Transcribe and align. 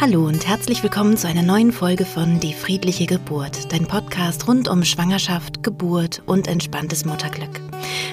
Hallo 0.00 0.28
und 0.28 0.46
herzlich 0.46 0.84
willkommen 0.84 1.16
zu 1.16 1.26
einer 1.26 1.42
neuen 1.42 1.72
Folge 1.72 2.04
von 2.04 2.38
Die 2.38 2.52
friedliche 2.52 3.06
Geburt, 3.06 3.72
dein 3.72 3.84
Podcast 3.84 4.46
rund 4.46 4.68
um 4.68 4.84
Schwangerschaft, 4.84 5.64
Geburt 5.64 6.22
und 6.24 6.46
entspanntes 6.46 7.04
Mutterglück. 7.04 7.60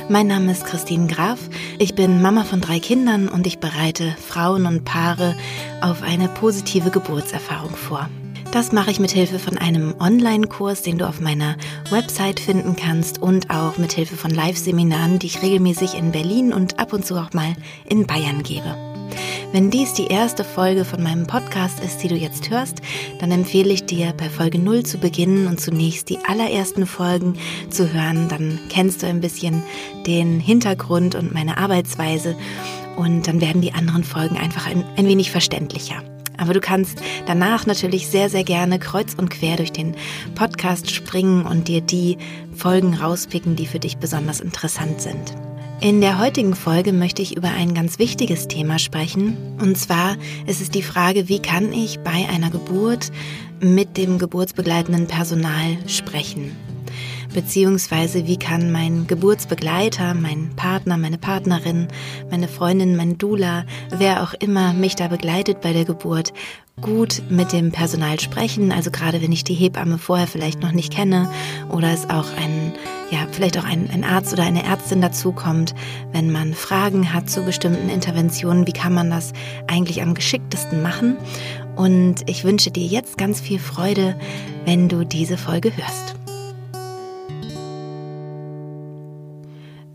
Mein 0.10 0.26
Name 0.26 0.52
ist 0.52 0.66
Christine 0.66 1.06
Graf, 1.06 1.38
ich 1.78 1.94
bin 1.94 2.24
Mama 2.24 2.44
von 2.44 2.60
drei 2.60 2.80
Kindern 2.80 3.30
und 3.30 3.46
ich 3.46 3.60
bereite 3.60 4.16
Frauen 4.20 4.66
und 4.66 4.84
Paare 4.84 5.36
auf 5.80 6.02
eine 6.02 6.28
positive 6.28 6.90
Geburtserfahrung 6.90 7.76
vor. 7.76 8.10
Das 8.52 8.72
mache 8.72 8.90
ich 8.90 9.00
mit 9.00 9.12
Hilfe 9.12 9.38
von 9.38 9.60
einem 9.60 9.94
Online-Kurs, 10.00 10.82
den 10.82 10.98
du 10.98 11.08
auf 11.08 11.22
meiner 11.22 11.56
Website 11.92 12.40
finden 12.40 12.76
kannst 12.76 13.22
und 13.22 13.52
auch 13.52 13.78
mit 13.78 13.92
Hilfe 13.92 14.16
von 14.16 14.32
Live-Seminaren, 14.32 15.20
die 15.20 15.28
ich 15.28 15.44
regelmäßig 15.44 15.94
in 15.94 16.12
Berlin 16.12 16.52
und 16.52 16.80
ab 16.80 16.94
und 16.94 17.06
zu 17.06 17.16
auch 17.18 17.34
mal 17.34 17.54
in 17.88 18.08
Bayern 18.08 18.42
gebe. 18.42 18.95
Wenn 19.56 19.72
dies 19.72 19.94
die 19.94 20.08
erste 20.08 20.44
Folge 20.44 20.84
von 20.84 21.02
meinem 21.02 21.28
Podcast 21.28 21.82
ist, 21.82 22.04
die 22.04 22.10
du 22.10 22.16
jetzt 22.16 22.50
hörst, 22.50 22.82
dann 23.20 23.32
empfehle 23.32 23.72
ich 23.72 23.86
dir, 23.86 24.12
bei 24.18 24.28
Folge 24.28 24.60
0 24.60 24.84
zu 24.84 24.98
beginnen 24.98 25.48
und 25.48 25.62
zunächst 25.62 26.10
die 26.10 26.18
allerersten 26.28 26.86
Folgen 26.86 27.38
zu 27.70 27.94
hören. 27.94 28.28
Dann 28.28 28.60
kennst 28.68 29.02
du 29.02 29.08
ein 29.08 29.22
bisschen 29.22 29.64
den 30.06 30.42
Hintergrund 30.42 31.16
und 31.16 31.34
meine 31.34 31.58
Arbeitsweise 31.58 32.36
und 32.98 33.30
dann 33.30 33.40
werden 33.40 33.62
die 33.62 33.72
anderen 33.72 34.04
Folgen 34.04 34.36
einfach 34.36 34.68
ein, 34.68 34.84
ein 34.98 35.08
wenig 35.08 35.32
verständlicher. 35.32 36.04
Aber 36.38 36.54
du 36.54 36.60
kannst 36.60 37.02
danach 37.26 37.66
natürlich 37.66 38.08
sehr, 38.08 38.30
sehr 38.30 38.44
gerne 38.44 38.78
kreuz 38.78 39.14
und 39.14 39.30
quer 39.30 39.56
durch 39.56 39.72
den 39.72 39.96
Podcast 40.36 40.92
springen 40.92 41.46
und 41.46 41.70
dir 41.70 41.80
die 41.80 42.18
Folgen 42.54 42.94
rauspicken, 42.94 43.56
die 43.56 43.68
für 43.68 43.80
dich 43.80 44.00
besonders 44.00 44.42
interessant 44.42 45.00
sind. 45.00 45.34
In 45.82 46.02
der 46.02 46.20
heutigen 46.20 46.56
Folge 46.56 46.94
möchte 46.94 47.22
ich 47.22 47.36
über 47.36 47.50
ein 47.50 47.74
ganz 47.74 48.00
wichtiges 48.00 48.48
Thema 48.48 48.80
sprechen. 48.80 49.38
Und 49.60 49.78
zwar 49.78 50.16
ist 50.48 50.62
es 50.62 50.70
die 50.72 50.82
Frage, 50.82 51.28
wie 51.28 51.40
kann 51.40 51.74
ich 51.74 52.00
bei 52.00 52.28
einer 52.30 52.50
Geburt 52.50 53.12
mit 53.60 53.98
dem 53.98 54.18
geburtsbegleitenden 54.18 55.08
Personal 55.08 55.78
sprechen? 55.88 56.56
Beziehungsweise 57.36 58.28
wie 58.28 58.38
kann 58.38 58.72
mein 58.72 59.08
Geburtsbegleiter, 59.08 60.14
mein 60.14 60.56
Partner, 60.56 60.96
meine 60.96 61.18
Partnerin, 61.18 61.90
meine 62.32 62.48
Freundin, 62.48 62.96
mein 62.96 63.18
Dula, 63.18 63.66
wer 63.90 64.24
auch 64.24 64.34
immer 64.36 64.72
mich 64.72 64.96
da 64.96 65.10
begleitet 65.10 65.60
bei 65.60 65.74
der 65.74 65.84
Geburt, 65.84 66.32
gut 66.80 67.24
mit 67.30 67.52
dem 67.52 67.74
Personal 67.74 68.22
sprechen. 68.22 68.72
Also 68.72 68.90
gerade 68.90 69.22
wenn 69.22 69.34
ich 69.34 69.44
die 69.44 69.54
Hebamme 69.54 69.98
vorher 69.98 70.28
vielleicht 70.28 70.62
noch 70.62 70.72
nicht 70.72 70.94
kenne 70.94 71.30
oder 71.70 71.92
es 71.92 72.10
auch 72.10 72.32
ein, 72.38 72.72
ja, 73.12 73.28
vielleicht 73.30 73.58
auch 73.60 73.66
ein, 73.66 73.90
ein 73.92 74.06
Arzt 74.06 74.32
oder 74.32 74.44
eine 74.44 74.64
Ärztin 74.64 75.02
dazukommt, 75.02 75.76
wenn 76.14 76.32
man 76.32 76.54
Fragen 76.54 77.14
hat 77.14 77.30
zu 77.30 77.44
bestimmten 77.44 77.90
Interventionen, 77.90 78.66
wie 78.66 78.72
kann 78.72 78.94
man 78.94 79.10
das 79.10 79.34
eigentlich 79.68 80.02
am 80.02 80.14
geschicktesten 80.14 80.82
machen? 80.82 81.18
Und 81.76 82.30
ich 82.30 82.46
wünsche 82.46 82.72
dir 82.72 82.86
jetzt 82.86 83.18
ganz 83.18 83.42
viel 83.42 83.60
Freude, 83.60 84.18
wenn 84.64 84.88
du 84.88 85.04
diese 85.04 85.38
Folge 85.38 85.76
hörst. 85.76 86.16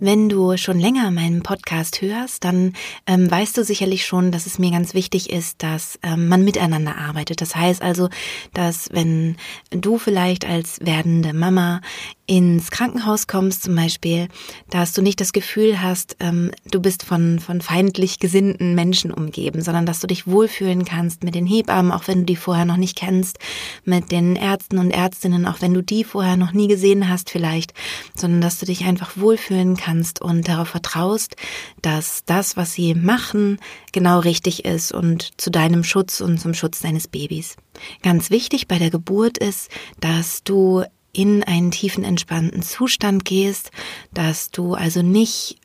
Wenn 0.03 0.31
du 0.31 0.57
schon 0.57 0.81
länger 0.81 1.11
meinen 1.11 1.43
Podcast 1.43 2.01
hörst, 2.01 2.45
dann 2.45 2.73
ähm, 3.07 3.31
weißt 3.31 3.55
du 3.59 3.65
sicherlich 3.65 4.07
schon, 4.07 4.33
dass 4.33 4.47
es 4.47 4.59
mir 4.59 4.71
ganz 4.71 4.95
wichtig 4.95 5.29
ist, 5.29 5.63
dass 5.63 5.99
ähm, 6.03 6.27
man 6.27 6.43
miteinander 6.43 6.97
arbeitet. 6.97 7.43
Das 7.43 7.55
heißt 7.55 7.83
also, 7.83 8.09
dass 8.55 8.89
wenn 8.93 9.37
du 9.69 9.99
vielleicht 9.99 10.47
als 10.47 10.79
werdende 10.81 11.35
Mama 11.35 11.83
ins 12.25 12.71
Krankenhaus 12.71 13.27
kommst 13.27 13.65
zum 13.65 13.75
Beispiel, 13.75 14.29
dass 14.71 14.95
du 14.95 15.03
nicht 15.03 15.21
das 15.21 15.35
Gefühl 15.35 15.83
hast, 15.83 16.17
ähm, 16.21 16.51
du 16.71 16.81
bist 16.81 17.03
von, 17.03 17.39
von 17.39 17.61
feindlich 17.61 18.21
gesinnten 18.21 18.75
Menschen 18.75 19.13
umgeben, 19.13 19.61
sondern 19.61 19.85
dass 19.85 20.01
du 20.01 20.07
dich 20.07 20.27
wohlfühlen 20.27 20.87
kannst 20.87 21.25
mit 21.25 21.35
den 21.35 21.45
Hebammen, 21.45 21.93
auch 21.93 22.09
wenn 22.09 22.21
du 22.21 22.25
die 22.25 22.37
vorher 22.37 22.65
noch 22.65 22.79
nicht 22.79 22.97
kennst, 22.97 23.39
mit 23.85 24.13
den 24.13 24.37
Ärzten 24.37 24.79
und 24.79 24.93
Ärztinnen, 24.93 25.45
auch 25.45 25.61
wenn 25.61 25.75
du 25.75 25.83
die 25.83 26.05
vorher 26.05 26.39
noch 26.39 26.53
nie 26.53 26.69
gesehen 26.69 27.11
hast 27.11 27.29
vielleicht, 27.29 27.75
sondern 28.15 28.41
dass 28.41 28.61
du 28.61 28.65
dich 28.65 28.85
einfach 28.85 29.19
wohlfühlen 29.19 29.77
kannst 29.77 29.90
und 30.21 30.49
darauf 30.49 30.69
vertraust, 30.69 31.37
dass 31.83 32.25
das, 32.25 32.57
was 32.57 32.73
sie 32.73 32.95
machen, 32.95 33.59
genau 33.93 34.21
richtig 34.21 34.65
ist 34.65 34.93
und 34.93 35.41
zu 35.41 35.51
deinem 35.51 35.85
Schutz 35.85 36.21
und 36.21 36.39
zum 36.39 36.55
Schutz 36.55 36.81
deines 36.81 37.09
Babys. 37.09 37.57
Ganz 38.03 38.31
wichtig 38.31 38.69
bei 38.69 38.79
der 38.79 38.91
Geburt 38.91 39.39
ist, 39.39 39.71
dass 40.01 40.43
du 40.45 40.85
in 41.13 41.43
einen 41.43 41.71
tiefen 41.71 42.05
entspannten 42.05 42.63
Zustand 42.63 43.25
gehst, 43.25 43.71
dass 44.15 44.51
du 44.51 44.75
also 44.75 45.03
nicht 45.03 45.57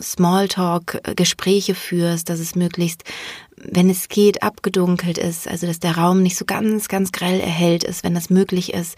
Smalltalk 0.00 1.00
Gespräche 1.16 1.74
führst, 1.74 2.28
dass 2.28 2.38
es 2.38 2.54
möglichst 2.54 3.04
wenn 3.64 3.90
es 3.90 4.08
geht, 4.08 4.42
abgedunkelt 4.42 5.18
ist, 5.18 5.48
also 5.48 5.66
dass 5.66 5.80
der 5.80 5.96
Raum 5.96 6.22
nicht 6.22 6.36
so 6.36 6.44
ganz, 6.44 6.88
ganz 6.88 7.12
grell 7.12 7.40
erhellt 7.40 7.84
ist, 7.84 8.04
wenn 8.04 8.14
das 8.14 8.30
möglich 8.30 8.74
ist, 8.74 8.96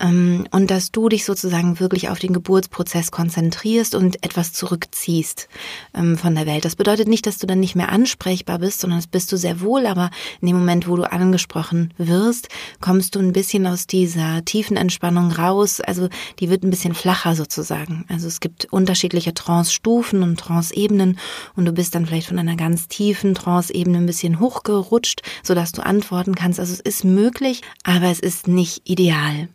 ähm, 0.00 0.46
und 0.50 0.70
dass 0.70 0.92
du 0.92 1.08
dich 1.08 1.24
sozusagen 1.24 1.80
wirklich 1.80 2.08
auf 2.08 2.18
den 2.18 2.32
Geburtsprozess 2.32 3.10
konzentrierst 3.10 3.94
und 3.94 4.22
etwas 4.24 4.52
zurückziehst 4.52 5.48
ähm, 5.94 6.16
von 6.16 6.34
der 6.34 6.46
Welt. 6.46 6.64
Das 6.64 6.76
bedeutet 6.76 7.08
nicht, 7.08 7.26
dass 7.26 7.38
du 7.38 7.46
dann 7.46 7.60
nicht 7.60 7.74
mehr 7.74 7.90
ansprechbar 7.90 8.58
bist, 8.58 8.80
sondern 8.80 8.98
das 8.98 9.06
bist 9.06 9.32
du 9.32 9.36
sehr 9.36 9.60
wohl, 9.60 9.86
aber 9.86 10.10
in 10.40 10.48
dem 10.48 10.56
Moment, 10.56 10.88
wo 10.88 10.96
du 10.96 11.10
angesprochen 11.10 11.92
wirst, 11.98 12.48
kommst 12.80 13.14
du 13.14 13.20
ein 13.20 13.32
bisschen 13.32 13.66
aus 13.66 13.86
dieser 13.86 14.44
tiefen 14.44 14.76
Entspannung 14.76 15.32
raus, 15.32 15.80
also 15.80 16.08
die 16.38 16.50
wird 16.50 16.62
ein 16.62 16.70
bisschen 16.70 16.94
flacher 16.94 17.34
sozusagen. 17.34 18.04
Also 18.08 18.28
es 18.28 18.40
gibt 18.40 18.66
unterschiedliche 18.66 19.34
Trance-Stufen 19.34 20.22
und 20.22 20.38
Trance-Ebenen 20.38 21.18
und 21.56 21.64
du 21.64 21.72
bist 21.72 21.94
dann 21.94 22.06
vielleicht 22.06 22.28
von 22.28 22.38
einer 22.38 22.56
ganz 22.56 22.88
tiefen 22.88 23.34
Trance-Ebene 23.34 23.95
ein 23.96 24.06
bisschen 24.06 24.40
hochgerutscht, 24.40 25.22
sodass 25.42 25.72
du 25.72 25.84
antworten 25.84 26.34
kannst. 26.34 26.60
Also 26.60 26.72
es 26.72 26.80
ist 26.80 27.04
möglich, 27.04 27.62
aber 27.84 28.06
es 28.06 28.20
ist 28.20 28.48
nicht 28.48 28.82
ideal. 28.88 29.48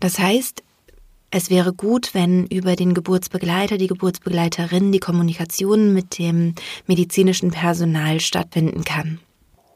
Das 0.00 0.18
heißt, 0.18 0.62
es 1.30 1.50
wäre 1.50 1.74
gut, 1.74 2.14
wenn 2.14 2.46
über 2.46 2.74
den 2.74 2.94
Geburtsbegleiter, 2.94 3.76
die 3.76 3.86
Geburtsbegleiterin 3.86 4.92
die 4.92 5.00
Kommunikation 5.00 5.92
mit 5.92 6.18
dem 6.18 6.54
medizinischen 6.86 7.50
Personal 7.50 8.20
stattfinden 8.20 8.84
kann. 8.84 9.20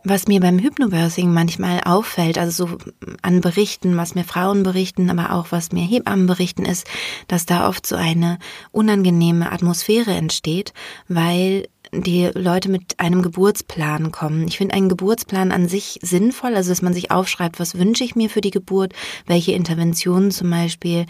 Was 0.05 0.27
mir 0.27 0.41
beim 0.41 0.59
Hypnobirthing 0.59 1.33
manchmal 1.33 1.81
auffällt, 1.85 2.37
also 2.37 2.67
so 2.67 2.79
an 3.23 3.41
Berichten, 3.41 3.97
was 3.97 4.17
mir 4.17 4.25
Frauen 4.25 4.65
berichten, 4.65 5.11
aber 5.11 5.33
auch 5.33 5.53
was 5.53 5.71
mir 5.71 5.85
Hebammen 5.85 6.27
berichten, 6.27 6.65
ist, 6.65 6.87
dass 7.29 7.47
da 7.47 7.69
oft 7.69 7.87
so 7.87 7.95
eine 7.95 8.39
unangenehme 8.73 9.53
Atmosphäre 9.53 10.13
entsteht, 10.13 10.73
weil 11.07 11.69
die 11.95 12.31
Leute 12.35 12.71
mit 12.71 12.99
einem 13.01 13.21
Geburtsplan 13.21 14.13
kommen. 14.13 14.49
Ich 14.49 14.57
finde 14.57 14.75
einen 14.75 14.89
Geburtsplan 14.89 15.53
an 15.53 15.69
sich 15.69 15.99
sinnvoll, 16.01 16.55
also 16.55 16.71
dass 16.71 16.81
man 16.81 16.95
sich 16.95 17.11
aufschreibt, 17.11 17.61
was 17.61 17.77
wünsche 17.77 18.03
ich 18.03 18.17
mir 18.17 18.31
für 18.31 18.41
die 18.41 18.51
Geburt, 18.51 18.95
welche 19.27 19.53
Interventionen 19.53 20.31
zum 20.31 20.49
Beispiel 20.49 21.05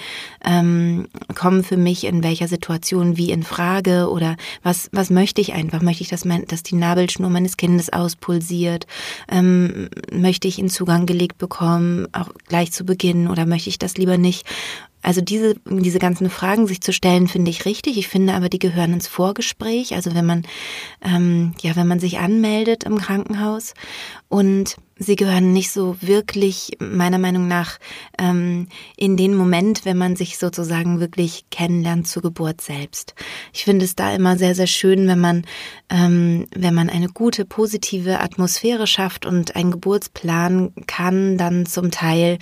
ähm, 0.45 1.07
kommen 1.37 1.63
für 1.63 1.77
mich 1.77 2.05
in 2.05 2.25
welcher 2.25 2.49
Situation 2.49 3.17
wie 3.17 3.31
in 3.31 3.45
Frage 3.45 4.11
oder 4.11 4.37
was, 4.65 4.89
was 4.93 5.11
möchte 5.11 5.41
ich 5.41 5.53
einfach? 5.53 5.83
Möchte 5.83 6.03
ich, 6.03 6.09
dass, 6.09 6.25
mein, 6.25 6.47
dass 6.47 6.65
die 6.65 6.75
Nabelschnur 6.75 7.31
meines 7.31 7.57
Kindes 7.57 7.93
auspulsiert? 7.93 8.82
Ähm, 9.31 9.89
möchte 10.13 10.49
ich 10.49 10.59
in 10.59 10.69
Zugang 10.69 11.07
gelegt 11.07 11.39
bekommen, 11.39 12.07
auch 12.13 12.31
gleich 12.49 12.73
zu 12.73 12.85
Beginn 12.85 13.29
oder 13.29 13.47
möchte 13.47 13.69
ich 13.69 13.79
das 13.79 13.97
lieber 13.97 14.19
nicht? 14.19 14.47
Also 15.03 15.21
diese, 15.21 15.57
diese 15.69 15.99
ganzen 15.99 16.31
Fragen 16.31 16.69
sich 16.69 16.81
zu 16.81 16.93
stellen, 16.93 17.27
finde 17.27 17.51
ich 17.51 17.65
richtig. 17.65 17.99
Ich 17.99 18.07
finde 18.07 18.35
aber, 18.35 18.49
die 18.49 18.61
gehören 18.61 18.93
ins 18.93 19.09
Vorgespräch. 19.09 19.95
Also 19.95 20.15
wenn 20.15 20.25
man, 20.25 20.47
ähm, 21.03 21.55
ja, 21.61 21.75
wenn 21.75 21.89
man 21.89 21.99
sich 21.99 22.19
anmeldet 22.19 22.85
im 22.85 22.99
Krankenhaus 22.99 23.75
und 24.29 24.77
sie 24.97 25.17
gehören 25.17 25.53
nicht 25.53 25.71
so 25.71 25.97
wirklich, 26.01 26.77
meiner 26.79 27.19
Meinung 27.19 27.49
nach, 27.49 27.79
ähm, 28.19 28.69
in 28.97 29.17
den 29.17 29.35
Moment, 29.35 29.85
wenn 29.85 29.97
man 29.97 30.17
sich 30.17 30.39
sozusagen 30.39 31.01
wirklich 31.01 31.45
kennenlernt 31.51 32.07
zur 32.07 32.23
Geburt 32.23 32.61
selbst. 32.61 33.15
Ich 33.53 33.65
finde 33.65 33.85
es 33.85 33.97
da 33.97 34.15
immer 34.15 34.39
sehr, 34.39 34.55
sehr 34.55 34.67
schön, 34.67 35.09
wenn 35.09 35.21
man, 35.21 35.45
ähm, 35.91 36.47
wenn 36.55 36.75
man 36.75 36.89
eine 36.89 37.09
gute, 37.09 37.45
positive 37.45 38.21
Atmosphäre 38.21 38.87
schafft 38.87 39.27
und 39.27 39.57
ein 39.57 39.71
Geburtsplan 39.71 40.73
kann 40.87 41.37
dann 41.37 41.67
zum 41.67 41.91
Teil 41.91 42.39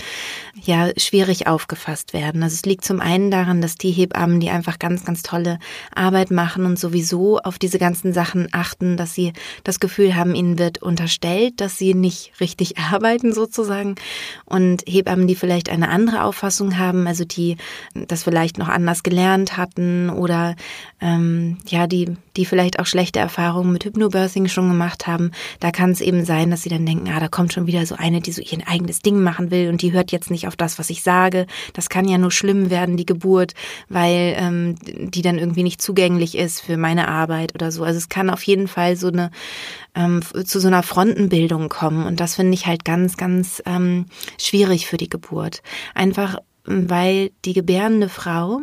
ja 0.60 0.90
schwierig 0.96 1.46
aufgefasst 1.46 2.12
werden. 2.12 2.42
Also 2.42 2.54
es 2.54 2.66
liegt 2.66 2.84
zum 2.84 3.00
einen 3.00 3.30
daran, 3.30 3.60
dass 3.60 3.76
die 3.76 3.90
Hebammen, 3.90 4.40
die 4.40 4.50
einfach 4.50 4.78
ganz, 4.78 5.04
ganz 5.04 5.22
tolle 5.22 5.58
Arbeit 5.94 6.30
machen 6.30 6.66
und 6.66 6.78
sowieso 6.78 7.38
auf 7.38 7.58
diese 7.58 7.78
ganzen 7.78 8.12
Sachen 8.12 8.48
achten, 8.52 8.96
dass 8.96 9.14
sie 9.14 9.32
das 9.64 9.80
Gefühl 9.80 10.14
haben, 10.14 10.34
ihnen 10.34 10.58
wird 10.58 10.82
unterstellt, 10.82 11.60
dass 11.60 11.78
sie 11.78 11.94
nicht 11.94 12.32
richtig 12.40 12.49
arbeiten 12.92 13.32
sozusagen. 13.32 13.96
Und 14.44 14.82
Hebammen, 14.86 15.26
die 15.26 15.34
vielleicht 15.34 15.68
eine 15.68 15.88
andere 15.88 16.24
Auffassung 16.24 16.78
haben, 16.78 17.06
also 17.06 17.24
die 17.24 17.56
das 17.94 18.22
vielleicht 18.22 18.58
noch 18.58 18.68
anders 18.68 19.02
gelernt 19.02 19.56
hatten 19.56 20.10
oder 20.10 20.56
ähm, 21.00 21.58
ja, 21.66 21.86
die, 21.86 22.16
die 22.36 22.44
vielleicht 22.44 22.78
auch 22.78 22.86
schlechte 22.86 23.18
Erfahrungen 23.18 23.72
mit 23.72 23.84
Hypnobirthing 23.84 24.48
schon 24.48 24.68
gemacht 24.68 25.06
haben, 25.06 25.30
da 25.60 25.70
kann 25.70 25.90
es 25.90 26.00
eben 26.00 26.24
sein, 26.24 26.50
dass 26.50 26.62
sie 26.62 26.68
dann 26.68 26.86
denken, 26.86 27.08
ah, 27.08 27.20
da 27.20 27.28
kommt 27.28 27.52
schon 27.52 27.66
wieder 27.66 27.86
so 27.86 27.94
eine, 27.94 28.20
die 28.20 28.32
so 28.32 28.42
ihr 28.42 28.66
eigenes 28.66 29.00
Ding 29.00 29.22
machen 29.22 29.50
will 29.50 29.68
und 29.68 29.82
die 29.82 29.92
hört 29.92 30.12
jetzt 30.12 30.30
nicht 30.30 30.46
auf 30.46 30.56
das, 30.56 30.78
was 30.78 30.90
ich 30.90 31.02
sage. 31.02 31.46
Das 31.72 31.88
kann 31.88 32.08
ja 32.08 32.18
nur 32.18 32.30
schlimm 32.30 32.70
werden, 32.70 32.96
die 32.96 33.06
Geburt, 33.06 33.54
weil 33.88 34.34
ähm, 34.36 34.74
die 34.84 35.22
dann 35.22 35.38
irgendwie 35.38 35.62
nicht 35.62 35.80
zugänglich 35.80 36.36
ist 36.36 36.60
für 36.60 36.76
meine 36.76 37.08
Arbeit 37.08 37.54
oder 37.54 37.72
so. 37.72 37.84
Also 37.84 37.98
es 37.98 38.08
kann 38.08 38.30
auf 38.30 38.42
jeden 38.42 38.68
Fall 38.68 38.96
so 38.96 39.08
eine 39.08 39.30
ähm, 39.94 40.22
zu 40.44 40.60
so 40.60 40.68
einer 40.68 40.82
Frontenbildung 40.82 41.68
kommen 41.68 42.06
und 42.06 42.20
das 42.20 42.29
das 42.30 42.36
finde 42.36 42.54
ich 42.54 42.66
halt 42.66 42.84
ganz, 42.84 43.16
ganz 43.16 43.60
ähm, 43.66 44.06
schwierig 44.38 44.86
für 44.86 44.96
die 44.96 45.08
Geburt. 45.08 45.62
Einfach 45.96 46.38
weil 46.64 47.32
die 47.44 47.54
gebärende 47.54 48.08
Frau 48.08 48.60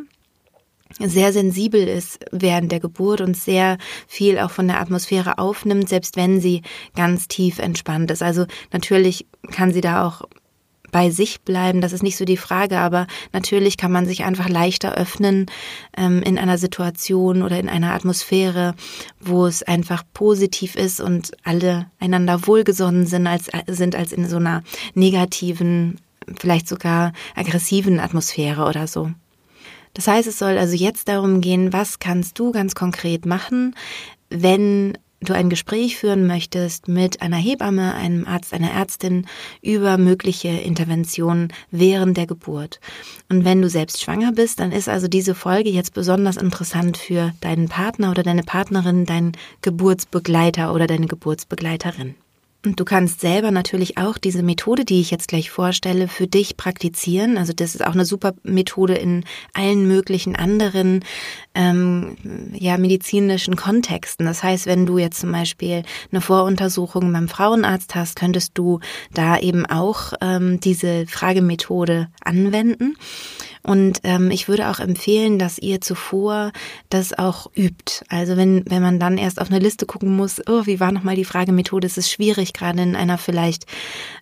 sehr 0.99 1.33
sensibel 1.33 1.85
ist 1.85 2.19
während 2.31 2.71
der 2.71 2.79
Geburt 2.79 3.19
und 3.19 3.35
sehr 3.35 3.77
viel 4.07 4.39
auch 4.39 4.51
von 4.51 4.69
der 4.69 4.79
Atmosphäre 4.79 5.37
aufnimmt, 5.37 5.89
selbst 5.89 6.15
wenn 6.15 6.39
sie 6.39 6.61
ganz 6.95 7.27
tief 7.27 7.59
entspannt 7.59 8.09
ist. 8.09 8.23
Also 8.23 8.45
natürlich 8.71 9.25
kann 9.51 9.73
sie 9.73 9.81
da 9.81 10.07
auch 10.07 10.21
bei 10.91 11.09
sich 11.09 11.41
bleiben, 11.41 11.81
das 11.81 11.93
ist 11.93 12.03
nicht 12.03 12.17
so 12.17 12.25
die 12.25 12.37
Frage, 12.37 12.79
aber 12.79 13.07
natürlich 13.33 13.77
kann 13.77 13.91
man 13.91 14.05
sich 14.05 14.23
einfach 14.23 14.49
leichter 14.49 14.95
öffnen 14.95 15.47
ähm, 15.95 16.21
in 16.23 16.37
einer 16.37 16.57
Situation 16.57 17.41
oder 17.41 17.59
in 17.59 17.69
einer 17.69 17.93
Atmosphäre, 17.93 18.75
wo 19.19 19.45
es 19.45 19.63
einfach 19.63 20.03
positiv 20.13 20.75
ist 20.75 20.99
und 20.99 21.31
alle 21.43 21.87
einander 21.99 22.47
wohlgesonnen 22.47 23.05
sind 23.05 23.27
als, 23.27 23.49
sind 23.67 23.95
als 23.95 24.11
in 24.11 24.27
so 24.27 24.37
einer 24.37 24.63
negativen, 24.93 25.99
vielleicht 26.39 26.67
sogar 26.67 27.13
aggressiven 27.35 27.99
Atmosphäre 27.99 28.65
oder 28.65 28.87
so. 28.87 29.11
Das 29.93 30.07
heißt, 30.07 30.27
es 30.27 30.37
soll 30.37 30.57
also 30.57 30.75
jetzt 30.75 31.07
darum 31.07 31.41
gehen, 31.41 31.73
was 31.73 31.99
kannst 31.99 32.37
du 32.37 32.51
ganz 32.51 32.75
konkret 32.75 33.25
machen, 33.25 33.75
wenn 34.29 34.97
du 35.21 35.33
ein 35.33 35.49
Gespräch 35.49 35.97
führen 35.97 36.27
möchtest 36.27 36.87
mit 36.87 37.21
einer 37.21 37.37
Hebamme, 37.37 37.95
einem 37.95 38.27
Arzt, 38.27 38.53
einer 38.53 38.71
Ärztin 38.71 39.25
über 39.61 39.97
mögliche 39.97 40.49
Interventionen 40.49 41.53
während 41.71 42.17
der 42.17 42.27
Geburt. 42.27 42.79
Und 43.29 43.45
wenn 43.45 43.61
du 43.61 43.69
selbst 43.69 44.01
schwanger 44.01 44.31
bist, 44.31 44.59
dann 44.59 44.71
ist 44.71 44.89
also 44.89 45.07
diese 45.07 45.35
Folge 45.35 45.69
jetzt 45.69 45.93
besonders 45.93 46.37
interessant 46.37 46.97
für 46.97 47.33
deinen 47.41 47.67
Partner 47.67 48.11
oder 48.11 48.23
deine 48.23 48.43
Partnerin, 48.43 49.05
deinen 49.05 49.31
Geburtsbegleiter 49.61 50.73
oder 50.73 50.87
deine 50.87 51.07
Geburtsbegleiterin. 51.07 52.15
Und 52.65 52.79
du 52.79 52.85
kannst 52.85 53.21
selber 53.21 53.51
natürlich 53.51 53.97
auch 53.97 54.17
diese 54.17 54.41
Methode, 54.41 54.83
die 54.83 54.99
ich 54.99 55.11
jetzt 55.11 55.27
gleich 55.27 55.51
vorstelle, 55.51 56.07
für 56.07 56.27
dich 56.27 56.57
praktizieren. 56.57 57.37
Also 57.37 57.53
das 57.53 57.75
ist 57.75 57.85
auch 57.85 57.93
eine 57.93 58.03
super 58.03 58.33
Methode 58.43 58.95
in 58.95 59.23
allen 59.53 59.87
möglichen 59.87 60.35
anderen 60.35 61.05
ähm, 61.53 62.17
ja, 62.53 62.77
medizinischen 62.77 63.55
Kontexten. 63.55 64.25
Das 64.25 64.43
heißt, 64.43 64.65
wenn 64.65 64.85
du 64.85 64.97
jetzt 64.97 65.19
zum 65.21 65.31
Beispiel 65.31 65.83
eine 66.11 66.19
Voruntersuchung 66.19 67.13
beim 67.13 67.29
Frauenarzt 67.29 67.95
hast, 67.95 68.15
könntest 68.15 68.57
du 68.57 68.79
da 69.13 69.37
eben 69.37 69.65
auch 69.65 70.13
ähm, 70.19 70.59
diese 70.59 71.05
Fragemethode 71.05 72.07
anwenden. 72.23 72.95
Und 73.67 73.99
ähm, 74.05 74.31
ich 74.31 74.47
würde 74.47 74.69
auch 74.69 74.79
empfehlen, 74.79 75.37
dass 75.37 75.59
ihr 75.59 75.81
zuvor 75.81 76.53
das 76.89 77.11
auch 77.11 77.51
übt. 77.53 78.05
Also 78.07 78.37
wenn, 78.37 78.63
wenn 78.69 78.81
man 78.81 78.97
dann 78.97 79.17
erst 79.17 79.41
auf 79.41 79.51
eine 79.51 79.59
Liste 79.59 79.85
gucken 79.85 80.15
muss, 80.15 80.41
oh, 80.47 80.65
wie 80.65 80.79
war 80.79 80.93
nochmal 80.93 81.17
die 81.17 81.25
Fragemethode, 81.25 81.85
es 81.85 81.97
ist 81.97 82.09
schwierig, 82.09 82.53
gerade 82.53 82.81
in 82.81 82.95
einer 82.95 83.17
vielleicht 83.17 83.65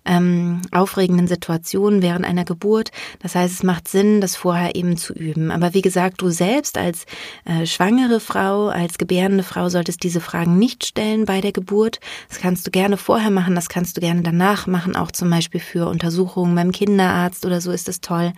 ähm, 0.04 0.64
aufregenden 0.72 1.28
Situation 1.28 2.02
während 2.02 2.26
einer 2.26 2.44
Geburt. 2.44 2.90
Das 3.20 3.36
heißt, 3.36 3.54
es 3.54 3.62
macht 3.62 3.88
Sinn, 3.88 4.20
das 4.20 4.36
vorher 4.36 4.76
eben 4.76 4.98
zu 4.98 5.14
üben. 5.14 5.52
Aber 5.52 5.76
wie 5.76 5.84
gesagt, 5.84 6.24
du 6.24 6.30
selbst 6.30 6.76
als 6.80 7.06
äh, 7.46 7.68
schwangere 7.68 8.20
Frau, 8.20 8.70
als 8.70 8.98
gebärende 8.98 9.44
Frau 9.44 9.70
solltest 9.70 10.02
diese 10.02 10.22
Fragen 10.22 10.58
nicht 10.58 10.88
stellen 10.88 11.26
bei 11.26 11.40
der 11.40 11.52
Geburt. 11.52 12.00
Das 12.30 12.40
kannst 12.40 12.66
du 12.66 12.72
gerne 12.72 12.98
vorher 12.98 13.30
machen, 13.30 13.54
das 13.54 13.70
kannst 13.70 13.96
du 13.96 14.02
gerne 14.02 14.24
danach 14.24 14.66
machen, 14.66 14.96
auch 14.96 15.12
zum 15.12 15.30
Beispiel 15.30 15.62
für 15.62 15.88
Untersuchungen 15.88 16.56
beim 16.56 16.72
Kinderarzt 16.72 17.46
oder 17.46 17.62
so 17.62 17.72
ist 17.72 17.88
es 17.90 18.02
toll. 18.02 18.34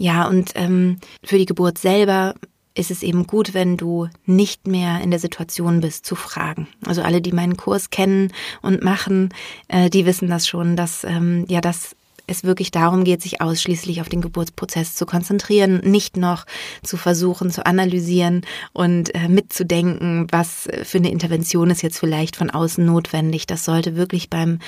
Ja, 0.00 0.26
und 0.26 0.52
ähm, 0.54 0.96
für 1.22 1.36
die 1.36 1.44
Geburt 1.44 1.76
selber 1.76 2.34
ist 2.74 2.90
es 2.90 3.02
eben 3.02 3.26
gut, 3.26 3.52
wenn 3.52 3.76
du 3.76 4.08
nicht 4.24 4.66
mehr 4.66 5.02
in 5.02 5.10
der 5.10 5.20
Situation 5.20 5.82
bist, 5.82 6.06
zu 6.06 6.14
fragen. 6.14 6.68
Also 6.86 7.02
alle, 7.02 7.20
die 7.20 7.32
meinen 7.32 7.58
Kurs 7.58 7.90
kennen 7.90 8.32
und 8.62 8.82
machen, 8.82 9.28
äh, 9.68 9.90
die 9.90 10.06
wissen 10.06 10.30
das 10.30 10.48
schon, 10.48 10.74
dass 10.74 11.04
ähm, 11.04 11.44
ja 11.48 11.60
dass 11.60 11.94
es 12.26 12.44
wirklich 12.44 12.70
darum 12.70 13.04
geht, 13.04 13.20
sich 13.20 13.42
ausschließlich 13.42 14.00
auf 14.00 14.08
den 14.08 14.22
Geburtsprozess 14.22 14.94
zu 14.94 15.04
konzentrieren, 15.04 15.82
nicht 15.84 16.16
noch 16.16 16.46
zu 16.82 16.96
versuchen 16.96 17.50
zu 17.50 17.66
analysieren 17.66 18.46
und 18.72 19.14
äh, 19.14 19.28
mitzudenken, 19.28 20.28
was 20.30 20.66
für 20.82 20.96
eine 20.96 21.10
Intervention 21.10 21.68
ist 21.68 21.82
jetzt 21.82 21.98
vielleicht 21.98 22.36
von 22.36 22.48
außen 22.48 22.86
notwendig. 22.86 23.46
Das 23.46 23.66
sollte 23.66 23.96
wirklich 23.96 24.30
beim 24.30 24.60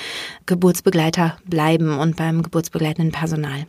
Geburtsbegleiter 0.45 1.37
bleiben 1.45 1.97
und 1.97 2.17
beim 2.17 2.43
geburtsbegleitenden 2.43 3.11
Personal. 3.11 3.65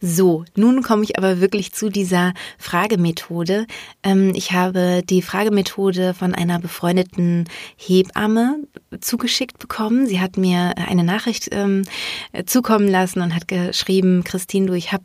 So, 0.00 0.44
nun 0.56 0.82
komme 0.82 1.04
ich 1.04 1.18
aber 1.18 1.40
wirklich 1.40 1.72
zu 1.72 1.88
dieser 1.88 2.34
Fragemethode. 2.58 3.66
Ähm, 4.02 4.32
ich 4.34 4.52
habe 4.52 5.02
die 5.08 5.22
Fragemethode 5.22 6.14
von 6.14 6.34
einer 6.34 6.58
befreundeten 6.58 7.48
Hebamme 7.76 8.56
zugeschickt 9.00 9.58
bekommen. 9.58 10.06
Sie 10.06 10.20
hat 10.20 10.36
mir 10.36 10.74
eine 10.76 11.04
Nachricht 11.04 11.48
ähm, 11.52 11.84
zukommen 12.46 12.88
lassen 12.88 13.20
und 13.20 13.34
hat 13.34 13.48
geschrieben, 13.48 14.24
Christine, 14.24 14.66
du, 14.66 14.74
ich 14.74 14.92
habe 14.92 15.04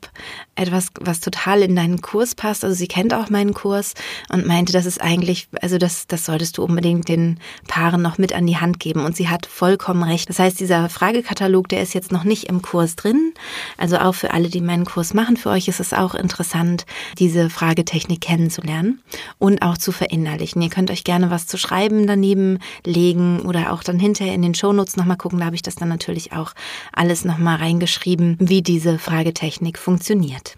etwas, 0.56 0.88
was 1.00 1.20
total 1.20 1.62
in 1.62 1.76
deinen 1.76 2.02
Kurs 2.02 2.36
passt. 2.36 2.64
Also 2.64 2.76
sie 2.76 2.88
kennt 2.88 3.14
auch 3.14 3.30
meinen 3.30 3.54
Kurs 3.54 3.94
und 4.30 4.46
meinte, 4.46 4.74
das 4.74 4.86
ist 4.86 5.02
eigentlich, 5.02 5.48
also 5.62 5.78
das, 5.78 6.08
das 6.08 6.26
solltest 6.26 6.58
du 6.58 6.64
unbedingt 6.64 7.08
den 7.08 7.40
Paaren 7.68 8.02
noch 8.02 8.18
mit 8.18 8.34
an 8.34 8.48
die 8.48 8.58
Hand 8.58 8.80
geben. 8.80 9.06
Und 9.06 9.16
sie 9.16 9.30
hat 9.30 9.46
vollkommen 9.46 10.04
recht. 10.04 10.30
Das 10.30 10.40
heißt, 10.40 10.60
dieser 10.60 10.90
Fragekatalog, 10.90 11.70
der 11.70 11.82
ist 11.82 11.94
jetzt 11.94 12.12
noch 12.12 12.24
nicht 12.24 12.46
im 12.46 12.62
Kurs 12.62 12.96
drin. 12.96 13.34
Also 13.78 13.98
auch 13.98 14.16
für 14.16 14.34
alle, 14.34 14.47
die 14.50 14.62
meinen 14.62 14.86
Kurs 14.86 15.14
machen, 15.14 15.38
für 15.38 15.50
euch 15.50 15.68
ist 15.68 15.80
es 15.80 15.94
auch 15.94 16.16
interessant, 16.16 16.86
diese 17.18 17.50
Fragetechnik 17.50 18.22
kennenzulernen 18.22 19.02
und 19.38 19.62
auch 19.62 19.78
zu 19.78 19.92
verinnerlichen. 19.92 20.62
Ihr 20.62 20.70
könnt 20.70 20.92
euch 20.92 21.04
gerne 21.04 21.30
was 21.30 21.48
zu 21.48 21.58
schreiben 21.58 22.08
daneben 22.08 22.60
legen 22.86 23.42
oder 23.42 23.72
auch 23.72 23.84
dann 23.84 24.00
hinterher 24.00 24.34
in 24.34 24.42
den 24.42 24.56
Shownotes 24.56 24.98
nochmal 24.98 25.18
gucken. 25.18 25.40
Da 25.40 25.46
habe 25.46 25.56
ich 25.56 25.62
das 25.62 25.76
dann 25.76 25.90
natürlich 25.90 26.34
auch 26.34 26.54
alles 26.92 27.26
nochmal 27.26 27.58
reingeschrieben, 27.58 28.38
wie 28.40 28.62
diese 28.62 29.00
Fragetechnik 29.00 29.78
funktioniert. 29.78 30.56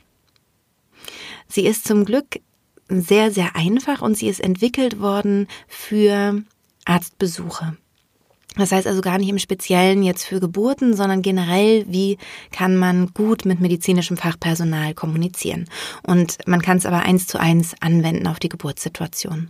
Sie 1.47 1.65
ist 1.65 1.87
zum 1.87 2.05
Glück 2.05 2.39
sehr, 2.87 3.31
sehr 3.31 3.55
einfach 3.55 4.01
und 4.01 4.15
sie 4.15 4.27
ist 4.27 4.39
entwickelt 4.39 4.99
worden 4.99 5.47
für 5.67 6.43
Arztbesuche. 6.85 7.77
Das 8.55 8.71
heißt 8.71 8.87
also 8.87 9.01
gar 9.01 9.17
nicht 9.19 9.29
im 9.29 9.39
Speziellen 9.39 10.03
jetzt 10.03 10.25
für 10.25 10.39
Geburten, 10.39 10.95
sondern 10.95 11.21
generell, 11.21 11.85
wie 11.87 12.17
kann 12.51 12.75
man 12.75 13.13
gut 13.13 13.45
mit 13.45 13.59
medizinischem 13.59 14.17
Fachpersonal 14.17 14.93
kommunizieren. 14.93 15.69
Und 16.03 16.37
man 16.47 16.61
kann 16.61 16.77
es 16.77 16.85
aber 16.85 16.99
eins 16.99 17.27
zu 17.27 17.39
eins 17.39 17.75
anwenden 17.79 18.27
auf 18.27 18.39
die 18.39 18.49
Geburtssituation. 18.49 19.49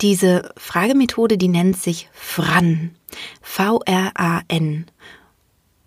Diese 0.00 0.54
Fragemethode, 0.56 1.36
die 1.38 1.48
nennt 1.48 1.76
sich 1.76 2.08
FRAN. 2.12 2.92
V-R-A-N. 3.42 4.86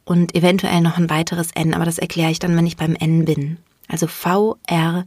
Und 0.03 0.36
eventuell 0.36 0.81
noch 0.81 0.97
ein 0.97 1.09
weiteres 1.09 1.51
N, 1.53 1.74
aber 1.74 1.86
das 1.86 1.97
erkläre 1.97 2.31
ich 2.31 2.39
dann, 2.39 2.57
wenn 2.57 2.67
ich 2.67 2.75
beim 2.75 2.95
N 2.95 3.24
bin. 3.24 3.57
Also 3.88 4.07
V-R-A-N. 4.07 5.05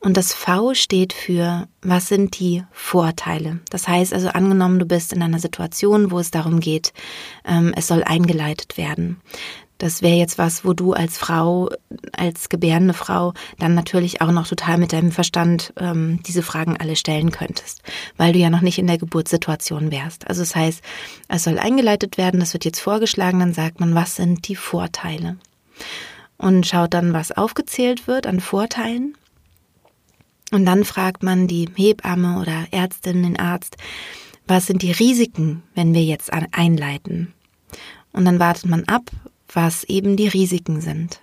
Und 0.00 0.16
das 0.16 0.32
V 0.32 0.74
steht 0.74 1.12
für, 1.12 1.66
was 1.82 2.06
sind 2.06 2.38
die 2.38 2.62
Vorteile? 2.70 3.60
Das 3.70 3.88
heißt 3.88 4.12
also, 4.12 4.28
angenommen, 4.28 4.78
du 4.78 4.86
bist 4.86 5.12
in 5.12 5.22
einer 5.22 5.40
Situation, 5.40 6.12
wo 6.12 6.20
es 6.20 6.30
darum 6.30 6.60
geht, 6.60 6.92
ähm, 7.44 7.72
es 7.76 7.88
soll 7.88 8.04
eingeleitet 8.04 8.78
werden. 8.78 9.20
Das 9.78 10.02
wäre 10.02 10.16
jetzt 10.16 10.38
was, 10.38 10.64
wo 10.64 10.72
du 10.72 10.92
als 10.92 11.18
Frau, 11.18 11.70
als 12.12 12.48
gebärende 12.48 12.94
Frau, 12.94 13.32
dann 13.58 13.74
natürlich 13.74 14.20
auch 14.20 14.32
noch 14.32 14.46
total 14.48 14.76
mit 14.76 14.92
deinem 14.92 15.12
Verstand 15.12 15.72
ähm, 15.78 16.20
diese 16.26 16.42
Fragen 16.42 16.76
alle 16.76 16.96
stellen 16.96 17.30
könntest, 17.30 17.82
weil 18.16 18.32
du 18.32 18.40
ja 18.40 18.50
noch 18.50 18.60
nicht 18.60 18.78
in 18.78 18.88
der 18.88 18.98
Geburtssituation 18.98 19.92
wärst. 19.92 20.26
Also 20.28 20.42
das 20.42 20.56
heißt, 20.56 20.82
es 21.28 21.44
soll 21.44 21.60
eingeleitet 21.60 22.18
werden, 22.18 22.40
das 22.40 22.54
wird 22.54 22.64
jetzt 22.64 22.80
vorgeschlagen, 22.80 23.38
dann 23.38 23.54
sagt 23.54 23.78
man, 23.78 23.94
was 23.94 24.16
sind 24.16 24.48
die 24.48 24.56
Vorteile? 24.56 25.36
Und 26.38 26.66
schaut 26.66 26.92
dann, 26.92 27.12
was 27.12 27.32
aufgezählt 27.32 28.08
wird 28.08 28.26
an 28.26 28.40
Vorteilen 28.40 29.16
und 30.50 30.64
dann 30.64 30.84
fragt 30.84 31.22
man 31.22 31.46
die 31.46 31.68
Hebamme 31.74 32.40
oder 32.40 32.66
Ärztin, 32.70 33.22
den 33.22 33.38
Arzt, 33.38 33.76
was 34.46 34.66
sind 34.66 34.82
die 34.82 34.92
Risiken, 34.92 35.62
wenn 35.74 35.92
wir 35.92 36.02
jetzt 36.02 36.32
einleiten? 36.32 37.34
Und 38.12 38.24
dann 38.24 38.38
wartet 38.38 38.66
man 38.66 38.84
ab, 38.84 39.10
was 39.52 39.84
eben 39.84 40.16
die 40.16 40.28
Risiken 40.28 40.80
sind. 40.80 41.20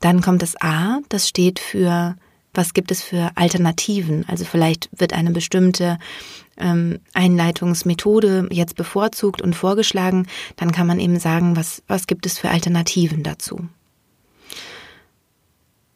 Dann 0.00 0.20
kommt 0.20 0.42
das 0.42 0.60
A, 0.60 1.00
das 1.08 1.26
steht 1.26 1.58
für, 1.58 2.16
was 2.52 2.74
gibt 2.74 2.90
es 2.90 3.02
für 3.02 3.30
Alternativen? 3.34 4.24
Also 4.28 4.44
vielleicht 4.44 4.90
wird 4.92 5.14
eine 5.14 5.30
bestimmte 5.30 5.98
ähm, 6.58 7.00
Einleitungsmethode 7.14 8.48
jetzt 8.50 8.76
bevorzugt 8.76 9.40
und 9.40 9.54
vorgeschlagen, 9.54 10.26
dann 10.56 10.72
kann 10.72 10.86
man 10.86 11.00
eben 11.00 11.18
sagen, 11.18 11.56
was, 11.56 11.82
was 11.86 12.06
gibt 12.06 12.26
es 12.26 12.38
für 12.38 12.50
Alternativen 12.50 13.22
dazu? 13.22 13.68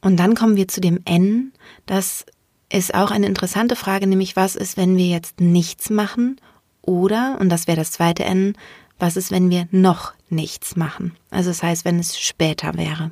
Und 0.01 0.17
dann 0.17 0.35
kommen 0.35 0.57
wir 0.57 0.69
zu 0.69 0.81
dem 0.81 1.01
N. 1.05 1.53
Das 1.87 2.25
ist 2.73 2.95
auch 2.95 3.11
eine 3.11 3.27
interessante 3.27 3.77
Frage, 3.77 4.07
nämlich 4.07 4.37
was 4.37 4.57
ist, 4.57 4.77
wenn 4.77 4.97
wir 4.97 5.07
jetzt 5.07 5.41
nichts 5.41 5.91
machen? 5.91 6.41
Oder, 6.83 7.37
und 7.41 7.49
das 7.51 7.67
wäre 7.67 7.77
das 7.77 7.93
zweite 7.93 8.25
N, 8.25 8.55
was 8.99 9.17
ist, 9.17 9.31
wenn 9.31 9.51
wir 9.51 9.69
noch 9.71 10.13
nichts 10.29 10.77
machen? 10.77 11.13
Also 11.31 11.51
das 11.51 11.63
heißt, 11.63 11.85
wenn 11.85 11.99
es 11.99 12.19
später 12.19 12.77
wäre. 12.77 13.11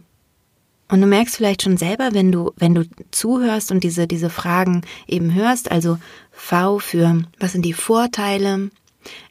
Und 0.90 1.02
du 1.02 1.07
merkst 1.07 1.37
vielleicht 1.37 1.62
schon 1.62 1.76
selber, 1.76 2.11
wenn 2.12 2.33
du, 2.33 2.52
wenn 2.57 2.75
du 2.75 2.88
zuhörst 3.11 3.71
und 3.71 3.85
diese, 3.85 4.07
diese 4.07 4.30
Fragen 4.30 4.83
eben 5.07 5.35
hörst, 5.35 5.71
also 5.71 5.99
V 6.30 6.78
für 6.78 7.23
was 7.38 7.52
sind 7.52 7.64
die 7.64 7.75
Vorteile, 7.75 8.71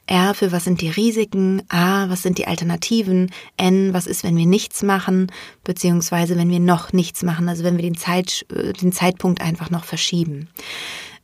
R 0.06 0.34
für 0.34 0.52
was 0.52 0.64
sind 0.64 0.80
die 0.80 0.88
Risiken, 0.88 1.62
A, 1.68 2.08
was 2.08 2.22
sind 2.22 2.38
die 2.38 2.46
Alternativen, 2.46 3.30
N, 3.56 3.92
was 3.92 4.06
ist, 4.06 4.24
wenn 4.24 4.36
wir 4.36 4.46
nichts 4.46 4.82
machen, 4.82 5.30
beziehungsweise 5.64 6.36
wenn 6.36 6.50
wir 6.50 6.60
noch 6.60 6.92
nichts 6.92 7.22
machen, 7.22 7.48
also 7.48 7.64
wenn 7.64 7.76
wir 7.76 7.82
den, 7.82 7.96
Zeit, 7.96 8.46
äh, 8.54 8.72
den 8.72 8.92
Zeitpunkt 8.92 9.40
einfach 9.40 9.70
noch 9.70 9.84
verschieben. 9.84 10.48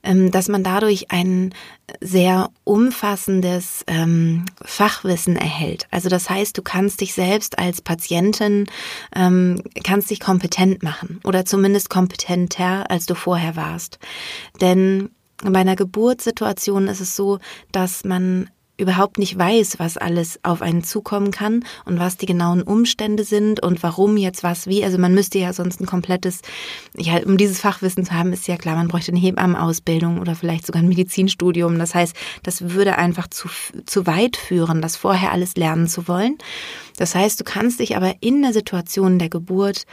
Ähm, 0.05 0.31
dass 0.31 0.49
man 0.49 0.63
dadurch 0.63 1.11
ein 1.11 1.55
sehr 2.01 2.51
umfassendes 2.65 3.85
ähm, 3.87 4.45
Fachwissen 4.63 5.35
erhält. 5.35 5.87
Also 5.91 6.11
das 6.11 6.29
heißt, 6.29 6.59
du 6.59 6.63
kannst 6.63 7.01
dich 7.01 7.15
selbst 7.15 7.59
als 7.59 7.81
Patientin, 7.81 8.67
ähm, 9.17 9.63
kannst 9.83 10.11
dich 10.11 10.21
kompetent 10.21 10.83
machen 10.83 11.21
oder 11.25 11.47
zumindest 11.47 11.89
kompetenter, 11.89 12.91
als 12.91 13.07
du 13.07 13.15
vorher 13.15 13.57
warst. 13.57 13.99
Denn 14.61 15.09
bei 15.43 15.61
einer 15.61 15.77
Geburtssituation 15.77 16.89
ist 16.89 17.01
es 17.01 17.17
so, 17.17 17.39
dass 17.73 18.05
man 18.05 18.49
überhaupt 18.77 19.19
nicht 19.19 19.39
weiß, 19.39 19.79
was 19.79 19.97
alles 19.97 20.41
auf 20.43 20.61
einen 20.61 20.83
zukommen 20.83 21.31
kann 21.31 21.65
und 21.85 22.01
was 22.01 22.17
die 22.17 22.27
genauen 22.27 22.63
Umstände 22.63 23.23
sind 23.23 23.63
und 23.63 23.83
warum 23.85 24.17
jetzt 24.17 24.43
was 24.43 24.67
wie. 24.67 24.85
Also 24.85 24.99
man 24.99 25.15
müsste 25.15 25.39
ja 25.39 25.53
sonst 25.53 25.81
ein 25.81 25.87
komplettes, 25.87 26.41
ja, 26.97 27.19
um 27.25 27.37
dieses 27.37 27.61
Fachwissen 27.61 28.05
zu 28.05 28.13
haben, 28.13 28.33
ist 28.33 28.49
ja 28.49 28.57
klar, 28.57 28.75
man 28.75 28.89
bräuchte 28.89 29.13
eine 29.13 29.21
Hebammenausbildung 29.21 30.21
oder 30.21 30.35
vielleicht 30.35 30.67
sogar 30.67 30.83
ein 30.83 30.89
Medizinstudium. 30.89 31.79
Das 31.79 31.95
heißt, 31.95 32.17
das 32.43 32.71
würde 32.71 32.99
einfach 32.99 33.29
zu, 33.29 33.49
zu 33.87 34.07
weit 34.09 34.37
führen, 34.37 34.83
das 34.83 34.97
vorher 34.97 35.31
alles 35.31 35.55
lernen 35.55 35.87
zu 35.87 36.09
wollen. 36.09 36.37
Das 36.97 37.15
heißt, 37.15 37.39
du 37.39 37.45
kannst 37.45 37.79
dich 37.79 37.97
aber 37.97 38.15
in 38.21 38.43
der 38.43 38.53
Situation 38.53 39.21
der 39.21 39.29
Geburt 39.29 39.85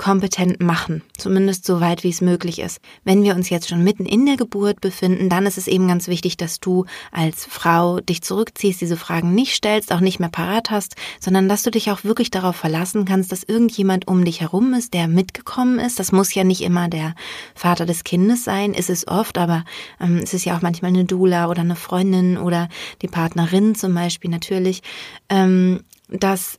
kompetent 0.00 0.62
machen, 0.62 1.02
zumindest 1.18 1.66
so 1.66 1.82
weit 1.82 2.04
wie 2.04 2.08
es 2.08 2.22
möglich 2.22 2.58
ist. 2.58 2.80
Wenn 3.04 3.22
wir 3.22 3.34
uns 3.34 3.50
jetzt 3.50 3.68
schon 3.68 3.84
mitten 3.84 4.06
in 4.06 4.24
der 4.24 4.38
Geburt 4.38 4.80
befinden, 4.80 5.28
dann 5.28 5.44
ist 5.44 5.58
es 5.58 5.68
eben 5.68 5.88
ganz 5.88 6.08
wichtig, 6.08 6.38
dass 6.38 6.58
du 6.58 6.86
als 7.12 7.44
Frau 7.44 8.00
dich 8.00 8.22
zurückziehst, 8.22 8.80
diese 8.80 8.96
Fragen 8.96 9.34
nicht 9.34 9.54
stellst, 9.54 9.92
auch 9.92 10.00
nicht 10.00 10.18
mehr 10.18 10.30
parat 10.30 10.70
hast, 10.70 10.96
sondern 11.20 11.50
dass 11.50 11.64
du 11.64 11.70
dich 11.70 11.90
auch 11.90 12.02
wirklich 12.02 12.30
darauf 12.30 12.56
verlassen 12.56 13.04
kannst, 13.04 13.30
dass 13.30 13.42
irgendjemand 13.42 14.08
um 14.08 14.24
dich 14.24 14.40
herum 14.40 14.72
ist, 14.72 14.94
der 14.94 15.06
mitgekommen 15.06 15.78
ist. 15.78 15.98
Das 15.98 16.12
muss 16.12 16.32
ja 16.32 16.44
nicht 16.44 16.62
immer 16.62 16.88
der 16.88 17.14
Vater 17.54 17.84
des 17.84 18.02
Kindes 18.02 18.42
sein, 18.42 18.72
ist 18.72 18.88
es 18.88 19.06
oft, 19.06 19.36
aber 19.36 19.66
ähm, 20.00 20.20
es 20.22 20.32
ist 20.32 20.46
ja 20.46 20.56
auch 20.56 20.62
manchmal 20.62 20.92
eine 20.92 21.04
Dula 21.04 21.50
oder 21.50 21.60
eine 21.60 21.76
Freundin 21.76 22.38
oder 22.38 22.70
die 23.02 23.08
Partnerin 23.08 23.74
zum 23.74 23.92
Beispiel 23.92 24.30
natürlich, 24.30 24.80
ähm, 25.28 25.84
dass 26.08 26.58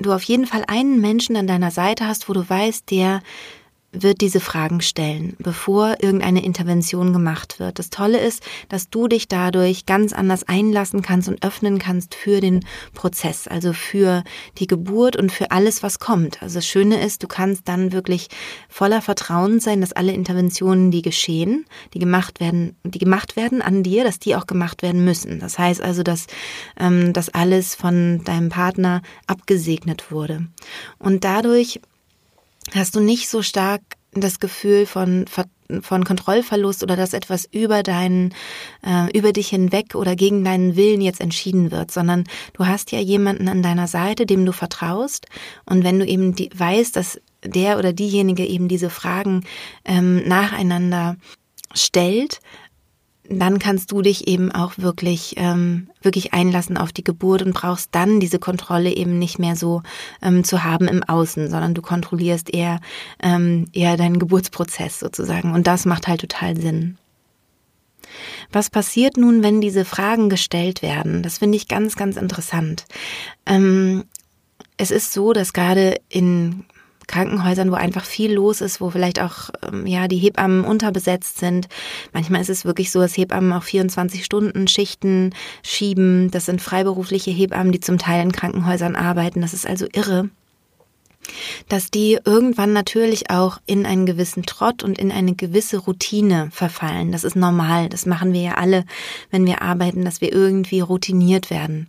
du 0.00 0.12
auf 0.12 0.22
jeden 0.22 0.46
Fall 0.46 0.64
einen 0.66 1.00
Menschen 1.00 1.36
an 1.36 1.46
deiner 1.46 1.70
Seite 1.70 2.06
hast, 2.06 2.28
wo 2.28 2.32
du 2.32 2.48
weißt, 2.48 2.90
der 2.90 3.22
wird 4.02 4.20
diese 4.20 4.40
Fragen 4.40 4.80
stellen, 4.80 5.36
bevor 5.38 5.96
irgendeine 6.00 6.44
Intervention 6.44 7.12
gemacht 7.12 7.58
wird. 7.58 7.78
Das 7.78 7.90
Tolle 7.90 8.18
ist, 8.18 8.42
dass 8.68 8.90
du 8.90 9.08
dich 9.08 9.28
dadurch 9.28 9.86
ganz 9.86 10.12
anders 10.12 10.44
einlassen 10.44 11.02
kannst 11.02 11.28
und 11.28 11.42
öffnen 11.44 11.78
kannst 11.78 12.14
für 12.14 12.40
den 12.40 12.64
Prozess, 12.94 13.48
also 13.48 13.72
für 13.72 14.24
die 14.58 14.66
Geburt 14.66 15.16
und 15.16 15.32
für 15.32 15.50
alles, 15.50 15.82
was 15.82 15.98
kommt. 15.98 16.42
Also 16.42 16.56
das 16.56 16.66
Schöne 16.66 17.00
ist, 17.00 17.22
du 17.22 17.28
kannst 17.28 17.68
dann 17.68 17.92
wirklich 17.92 18.28
voller 18.68 19.02
Vertrauen 19.02 19.60
sein, 19.60 19.80
dass 19.80 19.92
alle 19.92 20.12
Interventionen, 20.12 20.90
die 20.90 21.02
geschehen, 21.02 21.64
die 21.94 21.98
gemacht 21.98 22.40
werden, 22.40 22.76
die 22.84 22.98
gemacht 22.98 23.36
werden 23.36 23.62
an 23.62 23.82
dir, 23.82 24.04
dass 24.04 24.18
die 24.18 24.36
auch 24.36 24.46
gemacht 24.46 24.82
werden 24.82 25.04
müssen. 25.04 25.40
Das 25.40 25.58
heißt 25.58 25.80
also, 25.82 26.02
dass 26.02 26.26
ähm, 26.78 27.12
das 27.12 27.28
alles 27.28 27.74
von 27.74 28.22
deinem 28.24 28.48
Partner 28.48 29.02
abgesegnet 29.26 30.10
wurde. 30.10 30.46
Und 30.98 31.24
dadurch 31.24 31.80
hast 32.74 32.94
du 32.94 33.00
nicht 33.00 33.28
so 33.28 33.42
stark 33.42 33.82
das 34.12 34.40
Gefühl 34.40 34.86
von, 34.86 35.26
von 35.82 36.04
Kontrollverlust 36.04 36.82
oder 36.82 36.96
dass 36.96 37.12
etwas 37.12 37.46
über 37.50 37.82
deinen, 37.82 38.34
äh, 38.84 39.16
über 39.16 39.32
dich 39.32 39.48
hinweg 39.48 39.94
oder 39.94 40.16
gegen 40.16 40.44
deinen 40.44 40.76
Willen 40.76 41.00
jetzt 41.00 41.20
entschieden 41.20 41.70
wird, 41.70 41.90
sondern 41.90 42.24
du 42.54 42.66
hast 42.66 42.90
ja 42.90 43.00
jemanden 43.00 43.48
an 43.48 43.62
deiner 43.62 43.86
Seite, 43.86 44.26
dem 44.26 44.46
du 44.46 44.52
vertraust. 44.52 45.26
Und 45.66 45.84
wenn 45.84 45.98
du 45.98 46.06
eben 46.06 46.34
die, 46.34 46.50
weißt, 46.54 46.96
dass 46.96 47.20
der 47.44 47.78
oder 47.78 47.92
diejenige 47.92 48.46
eben 48.46 48.68
diese 48.68 48.90
Fragen 48.90 49.44
ähm, 49.84 50.26
nacheinander 50.26 51.16
stellt, 51.74 52.40
dann 53.28 53.58
kannst 53.58 53.92
du 53.92 54.02
dich 54.02 54.26
eben 54.26 54.50
auch 54.52 54.74
wirklich, 54.78 55.34
ähm, 55.36 55.88
wirklich 56.02 56.32
einlassen 56.32 56.76
auf 56.76 56.92
die 56.92 57.04
Geburt 57.04 57.42
und 57.42 57.52
brauchst 57.52 57.94
dann 57.94 58.20
diese 58.20 58.38
Kontrolle 58.38 58.94
eben 58.94 59.18
nicht 59.18 59.38
mehr 59.38 59.54
so 59.54 59.82
ähm, 60.22 60.44
zu 60.44 60.64
haben 60.64 60.88
im 60.88 61.02
Außen, 61.02 61.50
sondern 61.50 61.74
du 61.74 61.82
kontrollierst 61.82 62.52
eher, 62.52 62.80
ähm, 63.22 63.66
eher 63.72 63.96
deinen 63.96 64.18
Geburtsprozess 64.18 64.98
sozusagen. 64.98 65.52
Und 65.52 65.66
das 65.66 65.84
macht 65.84 66.08
halt 66.08 66.20
total 66.20 66.56
Sinn. 66.56 66.96
Was 68.50 68.70
passiert 68.70 69.18
nun, 69.18 69.42
wenn 69.42 69.60
diese 69.60 69.84
Fragen 69.84 70.30
gestellt 70.30 70.80
werden? 70.80 71.22
Das 71.22 71.38
finde 71.38 71.56
ich 71.56 71.68
ganz, 71.68 71.96
ganz 71.96 72.16
interessant. 72.16 72.86
Ähm, 73.44 74.04
es 74.78 74.90
ist 74.90 75.12
so, 75.12 75.34
dass 75.34 75.52
gerade 75.52 76.00
in 76.08 76.64
Krankenhäusern, 77.08 77.72
wo 77.72 77.74
einfach 77.74 78.04
viel 78.04 78.32
los 78.32 78.60
ist, 78.60 78.80
wo 78.80 78.90
vielleicht 78.90 79.20
auch 79.20 79.50
ähm, 79.66 79.86
ja 79.86 80.06
die 80.06 80.18
Hebammen 80.18 80.64
unterbesetzt 80.64 81.38
sind. 81.38 81.68
Manchmal 82.12 82.40
ist 82.40 82.50
es 82.50 82.64
wirklich 82.64 82.92
so, 82.92 83.00
dass 83.00 83.16
Hebammen 83.16 83.52
auch 83.52 83.64
24 83.64 84.24
Stunden 84.24 84.68
Schichten 84.68 85.34
schieben. 85.64 86.30
Das 86.30 86.46
sind 86.46 86.62
freiberufliche 86.62 87.32
Hebammen, 87.32 87.72
die 87.72 87.80
zum 87.80 87.98
Teil 87.98 88.22
in 88.22 88.32
Krankenhäusern 88.32 88.94
arbeiten. 88.94 89.40
Das 89.40 89.54
ist 89.54 89.66
also 89.66 89.86
irre 89.92 90.30
dass 91.68 91.90
die 91.90 92.18
irgendwann 92.24 92.72
natürlich 92.72 93.28
auch 93.28 93.60
in 93.66 93.84
einen 93.84 94.06
gewissen 94.06 94.44
Trott 94.44 94.82
und 94.82 94.98
in 94.98 95.12
eine 95.12 95.34
gewisse 95.34 95.78
Routine 95.78 96.48
verfallen. 96.52 97.12
Das 97.12 97.24
ist 97.24 97.36
normal. 97.36 97.90
Das 97.90 98.06
machen 98.06 98.32
wir 98.32 98.40
ja 98.40 98.54
alle, 98.54 98.84
wenn 99.30 99.44
wir 99.44 99.60
arbeiten, 99.60 100.04
dass 100.04 100.22
wir 100.22 100.32
irgendwie 100.32 100.80
routiniert 100.80 101.50
werden 101.50 101.88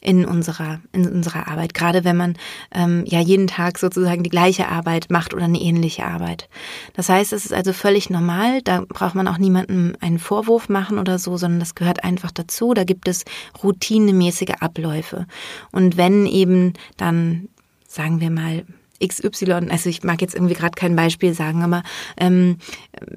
in 0.00 0.24
unserer, 0.24 0.80
in 0.92 1.08
unserer 1.08 1.48
Arbeit. 1.48 1.74
Gerade 1.74 2.04
wenn 2.04 2.16
man 2.16 2.36
ähm, 2.72 3.04
ja 3.06 3.20
jeden 3.20 3.46
Tag 3.46 3.78
sozusagen 3.78 4.22
die 4.22 4.30
gleiche 4.30 4.68
Arbeit 4.68 5.10
macht 5.10 5.34
oder 5.34 5.44
eine 5.44 5.60
ähnliche 5.60 6.04
Arbeit. 6.04 6.48
Das 6.94 7.08
heißt, 7.08 7.32
es 7.32 7.44
ist 7.44 7.52
also 7.52 7.72
völlig 7.72 8.10
normal. 8.10 8.62
Da 8.62 8.84
braucht 8.88 9.14
man 9.14 9.28
auch 9.28 9.38
niemandem 9.38 9.96
einen 10.00 10.18
Vorwurf 10.18 10.68
machen 10.68 10.98
oder 10.98 11.18
so, 11.18 11.36
sondern 11.36 11.60
das 11.60 11.74
gehört 11.74 12.04
einfach 12.04 12.30
dazu. 12.30 12.74
Da 12.74 12.84
gibt 12.84 13.08
es 13.08 13.24
routinemäßige 13.62 14.54
Abläufe. 14.60 15.26
Und 15.72 15.96
wenn 15.96 16.26
eben 16.26 16.74
dann, 16.96 17.48
sagen 17.86 18.20
wir 18.20 18.30
mal, 18.30 18.64
XY, 19.04 19.68
also 19.70 19.88
ich 19.88 20.02
mag 20.02 20.20
jetzt 20.20 20.34
irgendwie 20.34 20.54
gerade 20.54 20.74
kein 20.74 20.96
Beispiel 20.96 21.34
sagen, 21.34 21.62
aber 21.62 21.82
ähm, 22.16 22.58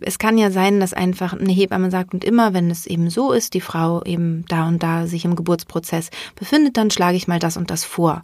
es 0.01 0.19
kann 0.19 0.37
ja 0.37 0.51
sein, 0.51 0.79
dass 0.79 0.93
einfach 0.93 1.33
eine 1.33 1.51
Hebamme 1.51 1.91
sagt, 1.91 2.13
und 2.13 2.23
immer, 2.23 2.53
wenn 2.53 2.69
es 2.69 2.85
eben 2.85 3.09
so 3.09 3.31
ist, 3.31 3.53
die 3.53 3.61
Frau 3.61 4.03
eben 4.03 4.45
da 4.47 4.67
und 4.67 4.83
da 4.83 5.07
sich 5.07 5.25
im 5.25 5.35
Geburtsprozess 5.35 6.09
befindet, 6.35 6.77
dann 6.77 6.91
schlage 6.91 7.17
ich 7.17 7.27
mal 7.27 7.39
das 7.39 7.57
und 7.57 7.71
das 7.71 7.83
vor, 7.83 8.23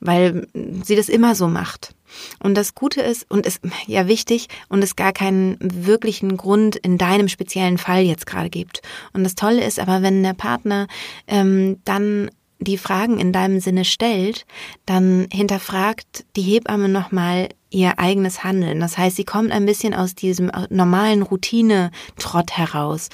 weil 0.00 0.46
sie 0.84 0.96
das 0.96 1.08
immer 1.08 1.34
so 1.34 1.48
macht. 1.48 1.94
Und 2.40 2.54
das 2.56 2.74
Gute 2.74 3.00
ist, 3.00 3.28
und 3.28 3.46
es 3.46 3.60
ja 3.86 4.06
wichtig, 4.06 4.48
und 4.68 4.82
es 4.84 4.96
gar 4.96 5.12
keinen 5.12 5.56
wirklichen 5.60 6.36
Grund 6.36 6.76
in 6.76 6.98
deinem 6.98 7.28
speziellen 7.28 7.78
Fall 7.78 8.02
jetzt 8.02 8.26
gerade 8.26 8.50
gibt. 8.50 8.82
Und 9.12 9.24
das 9.24 9.34
Tolle 9.34 9.64
ist 9.64 9.80
aber, 9.80 10.02
wenn 10.02 10.22
der 10.22 10.34
Partner 10.34 10.86
ähm, 11.26 11.80
dann 11.84 12.30
die 12.64 12.78
Fragen 12.78 13.18
in 13.18 13.32
deinem 13.32 13.60
Sinne 13.60 13.84
stellt, 13.84 14.46
dann 14.86 15.28
hinterfragt 15.32 16.24
die 16.36 16.42
Hebamme 16.42 16.88
nochmal 16.88 17.48
ihr 17.70 17.98
eigenes 17.98 18.44
Handeln. 18.44 18.80
Das 18.80 18.96
heißt, 18.96 19.16
sie 19.16 19.24
kommt 19.24 19.50
ein 19.50 19.66
bisschen 19.66 19.94
aus 19.94 20.14
diesem 20.14 20.50
normalen 20.70 21.22
Routine-Trott 21.22 22.52
heraus. 22.52 23.08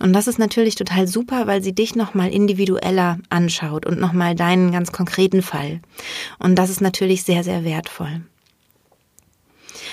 Und 0.00 0.12
das 0.12 0.26
ist 0.26 0.38
natürlich 0.38 0.74
total 0.74 1.06
super, 1.06 1.46
weil 1.46 1.62
sie 1.62 1.74
dich 1.74 1.94
nochmal 1.94 2.30
individueller 2.30 3.18
anschaut 3.30 3.86
und 3.86 4.00
nochmal 4.00 4.34
deinen 4.34 4.72
ganz 4.72 4.92
konkreten 4.92 5.42
Fall. 5.42 5.80
Und 6.38 6.56
das 6.56 6.70
ist 6.70 6.80
natürlich 6.80 7.22
sehr, 7.22 7.44
sehr 7.44 7.64
wertvoll. 7.64 8.22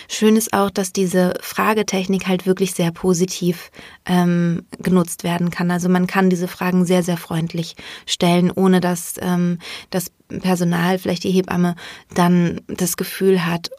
Schön 0.07 0.35
ist 0.35 0.53
auch, 0.53 0.69
dass 0.69 0.93
diese 0.93 1.33
Fragetechnik 1.41 2.27
halt 2.27 2.45
wirklich 2.45 2.73
sehr 2.73 2.91
positiv 2.91 3.71
ähm, 4.05 4.65
genutzt 4.79 5.23
werden 5.23 5.49
kann. 5.49 5.71
Also 5.71 5.89
man 5.89 6.07
kann 6.07 6.29
diese 6.29 6.47
Fragen 6.47 6.85
sehr, 6.85 7.03
sehr 7.03 7.17
freundlich 7.17 7.75
stellen, 8.05 8.51
ohne 8.51 8.79
dass 8.79 9.15
ähm, 9.21 9.59
das 9.89 10.11
Personal, 10.27 10.99
vielleicht 10.99 11.23
die 11.23 11.31
Hebamme, 11.31 11.75
dann 12.13 12.61
das 12.67 12.97
Gefühl 12.97 13.45
hat, 13.45 13.69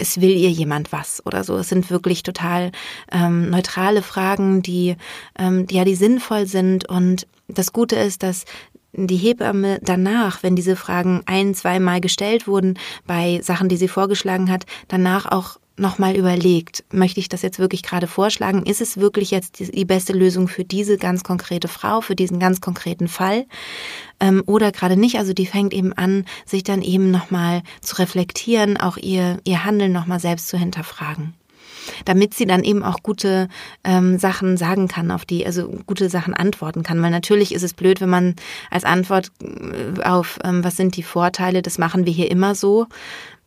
es 0.00 0.20
will 0.20 0.30
ihr 0.30 0.50
jemand 0.50 0.92
was 0.92 1.24
oder 1.26 1.44
so. 1.44 1.56
Es 1.58 1.68
sind 1.68 1.90
wirklich 1.90 2.22
total 2.22 2.72
ähm, 3.12 3.50
neutrale 3.50 4.02
Fragen, 4.02 4.62
die, 4.62 4.96
ähm, 5.38 5.66
die 5.66 5.76
ja 5.76 5.84
die 5.84 5.94
sinnvoll 5.94 6.46
sind. 6.46 6.88
Und 6.88 7.26
das 7.48 7.72
Gute 7.72 7.96
ist, 7.96 8.22
dass 8.22 8.44
die 8.92 9.16
Hebamme 9.16 9.78
danach, 9.82 10.42
wenn 10.42 10.56
diese 10.56 10.76
Fragen 10.76 11.22
ein, 11.26 11.54
zweimal 11.54 12.00
gestellt 12.00 12.46
wurden, 12.46 12.78
bei 13.06 13.40
Sachen, 13.42 13.68
die 13.68 13.76
sie 13.76 13.88
vorgeschlagen 13.88 14.50
hat, 14.50 14.66
danach 14.88 15.26
auch 15.26 15.58
nochmal 15.80 16.14
überlegt, 16.14 16.84
möchte 16.92 17.20
ich 17.20 17.28
das 17.28 17.42
jetzt 17.42 17.58
wirklich 17.58 17.82
gerade 17.82 18.06
vorschlagen? 18.06 18.64
Ist 18.64 18.80
es 18.80 18.98
wirklich 18.98 19.30
jetzt 19.30 19.58
die 19.58 19.84
beste 19.84 20.12
Lösung 20.12 20.46
für 20.46 20.64
diese 20.64 20.98
ganz 20.98 21.24
konkrete 21.24 21.68
Frau, 21.68 22.00
für 22.02 22.14
diesen 22.14 22.38
ganz 22.38 22.60
konkreten 22.60 23.08
Fall? 23.08 23.46
Ähm, 24.20 24.42
oder 24.46 24.72
gerade 24.72 24.96
nicht? 24.96 25.18
Also 25.18 25.32
die 25.32 25.46
fängt 25.46 25.72
eben 25.72 25.92
an, 25.94 26.26
sich 26.44 26.62
dann 26.62 26.82
eben 26.82 27.10
nochmal 27.10 27.62
zu 27.80 27.96
reflektieren, 27.96 28.76
auch 28.76 28.98
ihr, 28.98 29.38
ihr 29.44 29.64
Handeln 29.64 29.92
nochmal 29.92 30.20
selbst 30.20 30.48
zu 30.48 30.58
hinterfragen. 30.58 31.34
Damit 32.04 32.34
sie 32.34 32.46
dann 32.46 32.64
eben 32.64 32.82
auch 32.82 33.02
gute 33.02 33.48
ähm, 33.84 34.18
Sachen 34.18 34.56
sagen 34.56 34.88
kann, 34.88 35.10
auf 35.10 35.24
die, 35.24 35.46
also 35.46 35.68
gute 35.86 36.08
Sachen 36.08 36.34
antworten 36.34 36.82
kann. 36.82 37.02
Weil 37.02 37.10
natürlich 37.10 37.54
ist 37.54 37.62
es 37.62 37.74
blöd, 37.74 38.00
wenn 38.00 38.10
man 38.10 38.34
als 38.70 38.84
Antwort 38.84 39.30
äh, 39.42 40.02
auf, 40.02 40.38
ähm, 40.44 40.64
was 40.64 40.76
sind 40.76 40.96
die 40.96 41.02
Vorteile, 41.02 41.62
das 41.62 41.78
machen 41.78 42.06
wir 42.06 42.12
hier 42.12 42.30
immer 42.30 42.54
so, 42.54 42.86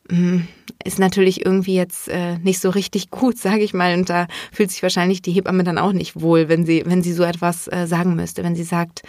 hm, 0.10 0.48
ist 0.84 1.00
natürlich 1.00 1.46
irgendwie 1.46 1.76
jetzt 1.76 2.10
äh, 2.10 2.38
nicht 2.40 2.60
so 2.60 2.70
richtig 2.70 3.10
gut, 3.10 3.38
sage 3.40 3.64
ich 3.64 3.74
mal. 3.74 3.94
Und 3.98 4.10
da 4.10 4.28
fühlt 4.52 4.72
sich 4.72 4.84
wahrscheinlich 4.84 5.22
die 5.22 5.32
Hebamme 5.32 5.64
dann 5.64 5.78
auch 5.78 5.94
nicht 5.94 6.20
wohl, 6.20 6.50
wenn 6.50 6.66
sie, 6.66 6.84
wenn 6.86 7.02
sie 7.02 7.14
so 7.14 7.24
etwas 7.24 7.68
äh, 7.68 7.88
sagen 7.88 8.16
müsste, 8.16 8.44
wenn 8.44 8.56
sie 8.56 8.64
sagt, 8.64 9.04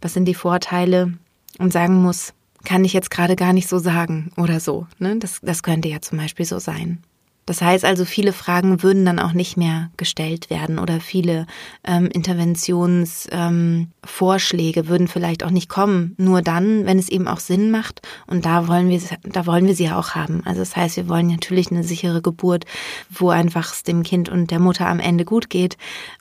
was 0.00 0.14
sind 0.14 0.26
die 0.26 0.34
Vorteile 0.34 1.14
und 1.58 1.72
sagen 1.72 2.02
muss, 2.02 2.32
kann 2.64 2.84
ich 2.84 2.92
jetzt 2.92 3.10
gerade 3.10 3.36
gar 3.36 3.52
nicht 3.52 3.68
so 3.68 3.78
sagen 3.78 4.32
oder 4.36 4.60
so. 4.60 4.86
Ne? 4.98 5.16
Das, 5.18 5.40
das 5.42 5.62
könnte 5.62 5.88
ja 5.88 6.00
zum 6.00 6.18
Beispiel 6.18 6.44
so 6.44 6.58
sein. 6.58 7.02
Das 7.50 7.60
heißt 7.62 7.84
also, 7.84 8.04
viele 8.04 8.32
Fragen 8.32 8.84
würden 8.84 9.04
dann 9.04 9.18
auch 9.18 9.32
nicht 9.32 9.56
mehr 9.56 9.90
gestellt 9.96 10.50
werden 10.50 10.78
oder 10.78 11.00
viele 11.00 11.48
ähm, 11.82 12.06
Interventionsvorschläge 12.06 14.80
ähm, 14.80 14.88
würden 14.88 15.08
vielleicht 15.08 15.42
auch 15.42 15.50
nicht 15.50 15.68
kommen. 15.68 16.14
Nur 16.16 16.42
dann, 16.42 16.86
wenn 16.86 17.00
es 17.00 17.08
eben 17.08 17.26
auch 17.26 17.40
Sinn 17.40 17.72
macht. 17.72 18.02
Und 18.28 18.46
da 18.46 18.68
wollen 18.68 18.88
wir, 18.88 19.00
da 19.24 19.46
wollen 19.46 19.66
wir 19.66 19.74
sie 19.74 19.86
ja 19.86 19.98
auch 19.98 20.10
haben. 20.10 20.42
Also 20.44 20.60
das 20.60 20.76
heißt, 20.76 20.96
wir 20.96 21.08
wollen 21.08 21.26
natürlich 21.26 21.72
eine 21.72 21.82
sichere 21.82 22.22
Geburt, 22.22 22.66
wo 23.10 23.30
einfach 23.30 23.72
es 23.72 23.82
dem 23.82 24.04
Kind 24.04 24.28
und 24.28 24.52
der 24.52 24.60
Mutter 24.60 24.86
am 24.86 25.00
Ende 25.00 25.24
gut 25.24 25.50
geht. 25.50 25.76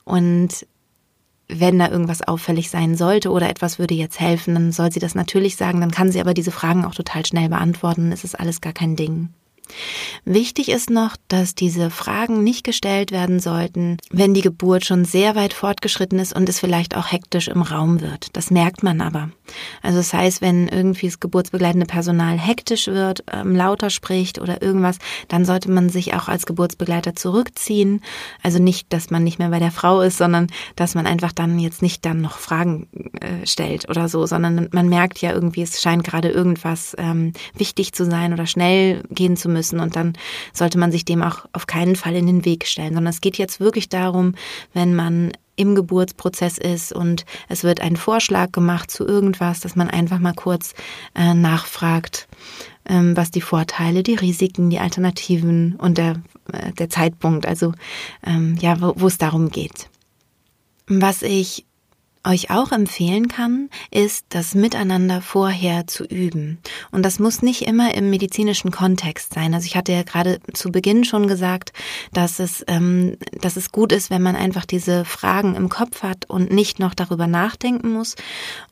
Und 0.05 0.65
wenn 1.48 1.77
da 1.77 1.89
irgendwas 1.89 2.27
auffällig 2.27 2.71
sein 2.71 2.98
sollte 2.98 3.29
oder 3.29 3.51
etwas 3.51 3.77
würde 3.77 3.93
jetzt 3.93 4.19
helfen, 4.19 4.55
dann 4.55 4.71
soll 4.71 4.91
sie 4.91 5.00
das 5.00 5.13
natürlich 5.13 5.57
sagen. 5.57 5.79
Dann 5.79 5.91
kann 5.91 6.12
sie 6.12 6.21
aber 6.21 6.33
diese 6.33 6.50
Fragen 6.50 6.86
auch 6.86 6.95
total 6.95 7.24
schnell 7.24 7.50
beantworten. 7.50 8.12
Es 8.12 8.24
ist 8.24 8.33
alles 8.33 8.62
gar 8.62 8.74
kein 8.74 8.95
Ding. 8.95 9.29
Wichtig 10.25 10.69
ist 10.69 10.89
noch, 10.89 11.15
dass 11.27 11.55
diese 11.55 11.89
Fragen 11.89 12.43
nicht 12.43 12.63
gestellt 12.63 13.11
werden 13.11 13.39
sollten, 13.39 13.97
wenn 14.11 14.33
die 14.33 14.41
Geburt 14.41 14.85
schon 14.85 15.05
sehr 15.05 15.35
weit 15.35 15.53
fortgeschritten 15.53 16.19
ist 16.19 16.35
und 16.35 16.49
es 16.49 16.59
vielleicht 16.59 16.95
auch 16.95 17.11
hektisch 17.11 17.47
im 17.47 17.61
Raum 17.61 18.01
wird. 18.01 18.27
Das 18.33 18.51
merkt 18.51 18.83
man 18.83 19.01
aber. 19.01 19.29
Also 19.81 19.97
das 19.97 20.13
heißt, 20.13 20.41
wenn 20.41 20.67
irgendwie 20.67 21.07
das 21.07 21.19
geburtsbegleitende 21.19 21.85
Personal 21.85 22.38
hektisch 22.38 22.88
wird, 22.88 23.23
ähm, 23.31 23.55
lauter 23.55 23.89
spricht 23.89 24.39
oder 24.39 24.61
irgendwas, 24.61 24.97
dann 25.27 25.45
sollte 25.45 25.71
man 25.71 25.89
sich 25.89 26.13
auch 26.13 26.27
als 26.27 26.45
Geburtsbegleiter 26.45 27.15
zurückziehen. 27.15 28.01
Also 28.43 28.59
nicht, 28.59 28.91
dass 28.93 29.09
man 29.09 29.23
nicht 29.23 29.39
mehr 29.39 29.49
bei 29.49 29.59
der 29.59 29.71
Frau 29.71 30.01
ist, 30.01 30.17
sondern 30.17 30.47
dass 30.75 30.95
man 30.95 31.07
einfach 31.07 31.31
dann 31.31 31.59
jetzt 31.59 31.81
nicht 31.81 32.05
dann 32.05 32.21
noch 32.21 32.38
Fragen 32.38 32.88
äh, 33.21 33.45
stellt 33.45 33.89
oder 33.89 34.09
so, 34.09 34.25
sondern 34.25 34.69
man 34.71 34.89
merkt 34.89 35.19
ja 35.19 35.31
irgendwie, 35.31 35.61
es 35.61 35.81
scheint 35.81 36.03
gerade 36.03 36.29
irgendwas 36.29 36.95
ähm, 36.99 37.33
wichtig 37.55 37.93
zu 37.93 38.05
sein 38.05 38.33
oder 38.33 38.45
schnell 38.45 39.03
gehen 39.09 39.38
zu 39.38 39.49
müssen 39.49 39.58
müssen. 39.59 39.79
Und 39.81 39.95
dann 39.95 40.13
sollte 40.53 40.77
man 40.77 40.91
sich 40.91 41.03
dem 41.03 41.21
auch 41.21 41.45
auf 41.51 41.67
keinen 41.67 41.95
Fall 41.95 42.15
in 42.15 42.27
den 42.27 42.45
Weg 42.45 42.65
stellen, 42.65 42.93
sondern 42.93 43.11
es 43.11 43.21
geht 43.21 43.37
jetzt 43.37 43.59
wirklich 43.59 43.89
darum, 43.89 44.35
wenn 44.73 44.95
man 44.95 45.31
im 45.57 45.75
Geburtsprozess 45.75 46.57
ist 46.57 46.93
und 46.93 47.25
es 47.49 47.65
wird 47.65 47.81
ein 47.81 47.97
Vorschlag 47.97 48.53
gemacht 48.53 48.89
zu 48.89 49.05
irgendwas, 49.05 49.59
dass 49.59 49.75
man 49.75 49.89
einfach 49.89 50.19
mal 50.19 50.33
kurz 50.33 50.73
äh, 51.15 51.33
nachfragt, 51.33 52.29
ähm, 52.87 53.17
was 53.17 53.29
die 53.29 53.41
Vorteile, 53.41 54.01
die 54.01 54.15
Risiken, 54.15 54.69
die 54.69 54.79
Alternativen 54.79 55.75
und 55.75 55.97
der, 55.97 56.21
äh, 56.53 56.71
der 56.71 56.89
Zeitpunkt, 56.89 57.45
also 57.45 57.73
ähm, 58.25 58.57
ja, 58.61 58.79
wo, 58.79 58.93
wo 58.95 59.07
es 59.07 59.17
darum 59.17 59.49
geht. 59.49 59.89
Was 60.87 61.23
ich 61.23 61.65
euch 62.25 62.51
auch 62.51 62.71
empfehlen 62.71 63.27
kann, 63.27 63.69
ist, 63.91 64.25
das 64.29 64.53
Miteinander 64.53 65.21
vorher 65.21 65.88
zu 65.88 66.03
üben. 66.03 66.59
Und 66.91 67.03
das 67.03 67.19
muss 67.19 67.41
nicht 67.41 67.61
immer 67.61 67.95
im 67.95 68.09
medizinischen 68.09 68.71
Kontext 68.71 69.33
sein. 69.33 69.53
Also 69.53 69.65
ich 69.65 69.75
hatte 69.75 69.93
ja 69.93 70.03
gerade 70.03 70.39
zu 70.53 70.71
Beginn 70.71 71.05
schon 71.05 71.27
gesagt, 71.27 71.71
dass 72.13 72.39
es, 72.39 72.63
ähm, 72.67 73.17
dass 73.41 73.55
es 73.55 73.71
gut 73.71 73.91
ist, 73.91 74.09
wenn 74.09 74.21
man 74.21 74.35
einfach 74.35 74.65
diese 74.65 75.05
Fragen 75.05 75.55
im 75.55 75.69
Kopf 75.69 76.03
hat 76.03 76.29
und 76.29 76.51
nicht 76.51 76.79
noch 76.79 76.93
darüber 76.93 77.27
nachdenken 77.27 77.91
muss. 77.91 78.15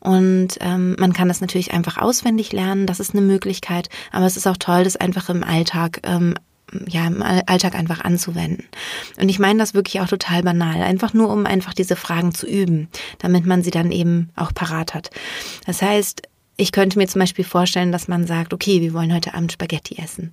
Und 0.00 0.58
ähm, 0.60 0.96
man 0.98 1.12
kann 1.12 1.28
das 1.28 1.40
natürlich 1.40 1.72
einfach 1.72 1.96
auswendig 1.96 2.52
lernen, 2.52 2.86
das 2.86 3.00
ist 3.00 3.14
eine 3.14 3.22
Möglichkeit. 3.22 3.88
Aber 4.12 4.26
es 4.26 4.36
ist 4.36 4.46
auch 4.46 4.58
toll, 4.58 4.84
das 4.84 4.96
einfach 4.96 5.30
im 5.30 5.42
Alltag 5.42 6.00
ähm, 6.04 6.34
ja, 6.86 7.06
im 7.06 7.22
Alltag 7.22 7.74
einfach 7.74 8.00
anzuwenden. 8.00 8.66
Und 9.20 9.28
ich 9.28 9.38
meine 9.38 9.58
das 9.58 9.74
wirklich 9.74 10.00
auch 10.00 10.08
total 10.08 10.42
banal, 10.42 10.82
einfach 10.82 11.14
nur 11.14 11.30
um 11.30 11.46
einfach 11.46 11.74
diese 11.74 11.96
Fragen 11.96 12.34
zu 12.34 12.46
üben, 12.46 12.88
damit 13.18 13.46
man 13.46 13.62
sie 13.62 13.70
dann 13.70 13.92
eben 13.92 14.30
auch 14.36 14.52
parat 14.52 14.94
hat. 14.94 15.10
Das 15.66 15.82
heißt, 15.82 16.22
ich 16.60 16.72
könnte 16.72 16.98
mir 16.98 17.06
zum 17.06 17.20
Beispiel 17.20 17.44
vorstellen, 17.44 17.92
dass 17.92 18.08
man 18.08 18.26
sagt, 18.26 18.52
okay, 18.52 18.80
wir 18.80 18.92
wollen 18.92 19.14
heute 19.14 19.32
Abend 19.32 19.52
Spaghetti 19.52 19.96
essen. 20.02 20.32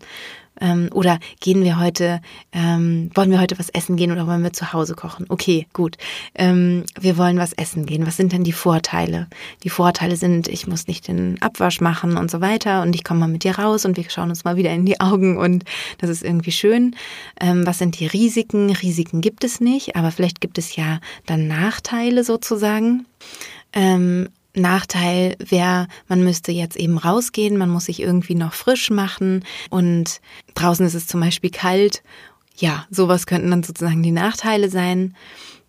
Ähm, 0.59 0.89
oder 0.91 1.19
gehen 1.39 1.63
wir 1.63 1.79
heute, 1.79 2.19
ähm, 2.51 3.11
wollen 3.13 3.29
wir 3.29 3.39
heute 3.39 3.59
was 3.59 3.69
essen 3.69 3.95
gehen 3.95 4.11
oder 4.11 4.25
wollen 4.25 4.41
wir 4.41 4.51
zu 4.51 4.73
Hause 4.73 4.95
kochen? 4.95 5.27
Okay, 5.29 5.67
gut. 5.73 5.97
Ähm, 6.33 6.85
wir 6.99 7.17
wollen 7.17 7.37
was 7.37 7.53
essen 7.53 7.85
gehen. 7.85 8.07
Was 8.07 8.17
sind 8.17 8.31
denn 8.31 8.43
die 8.43 8.53
Vorteile? 8.53 9.27
Die 9.63 9.69
Vorteile 9.69 10.15
sind, 10.15 10.47
ich 10.47 10.65
muss 10.65 10.87
nicht 10.87 11.07
den 11.07 11.39
Abwasch 11.41 11.79
machen 11.79 12.17
und 12.17 12.31
so 12.31 12.41
weiter 12.41 12.81
und 12.81 12.95
ich 12.95 13.03
komme 13.03 13.19
mal 13.19 13.27
mit 13.27 13.43
dir 13.43 13.59
raus 13.59 13.85
und 13.85 13.95
wir 13.95 14.09
schauen 14.09 14.29
uns 14.29 14.45
mal 14.45 14.55
wieder 14.55 14.71
in 14.71 14.85
die 14.85 14.99
Augen 14.99 15.37
und 15.37 15.63
das 15.99 16.09
ist 16.09 16.23
irgendwie 16.23 16.53
schön. 16.53 16.95
Ähm, 17.39 17.67
was 17.67 17.77
sind 17.77 17.99
die 17.99 18.07
Risiken? 18.07 18.71
Risiken 18.71 19.21
gibt 19.21 19.43
es 19.43 19.59
nicht, 19.59 19.95
aber 19.95 20.09
vielleicht 20.09 20.41
gibt 20.41 20.57
es 20.57 20.75
ja 20.75 21.01
dann 21.27 21.47
Nachteile 21.47 22.23
sozusagen. 22.23 23.05
Nachteil 24.55 25.35
wäre, 25.39 25.87
man 26.07 26.23
müsste 26.23 26.51
jetzt 26.51 26.77
eben 26.77 26.97
rausgehen, 26.97 27.57
man 27.57 27.69
muss 27.69 27.85
sich 27.85 28.01
irgendwie 28.01 28.35
noch 28.35 28.53
frisch 28.53 28.89
machen 28.89 29.43
und 29.69 30.21
draußen 30.55 30.85
ist 30.85 30.93
es 30.93 31.07
zum 31.07 31.19
Beispiel 31.19 31.49
kalt. 31.49 32.03
Ja, 32.57 32.85
sowas 32.89 33.25
könnten 33.25 33.51
dann 33.51 33.63
sozusagen 33.63 34.03
die 34.03 34.11
Nachteile 34.11 34.69
sein. 34.69 35.15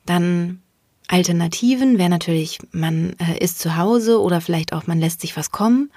Dann 0.04 0.60
Alternativen 1.08 1.98
wäre 1.98 2.10
natürlich, 2.10 2.58
man 2.72 3.14
äh, 3.18 3.38
ist 3.38 3.58
zu 3.58 3.76
Hause 3.76 4.20
oder 4.20 4.40
vielleicht 4.40 4.72
auch 4.72 4.86
man 4.86 5.00
lässt 5.00 5.20
sich 5.20 5.36
was 5.36 5.50
kommen. 5.50 5.90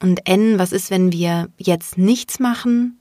Und 0.00 0.28
N, 0.28 0.58
was 0.58 0.72
ist, 0.72 0.90
wenn 0.90 1.12
wir 1.12 1.48
jetzt 1.56 1.98
nichts 1.98 2.38
machen? 2.38 2.98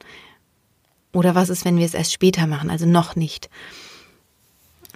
Oder 1.14 1.36
was 1.36 1.50
ist, 1.50 1.64
wenn 1.64 1.78
wir 1.78 1.86
es 1.86 1.94
erst 1.94 2.14
später 2.14 2.48
machen, 2.48 2.70
also 2.70 2.86
noch 2.86 3.16
nicht? 3.16 3.50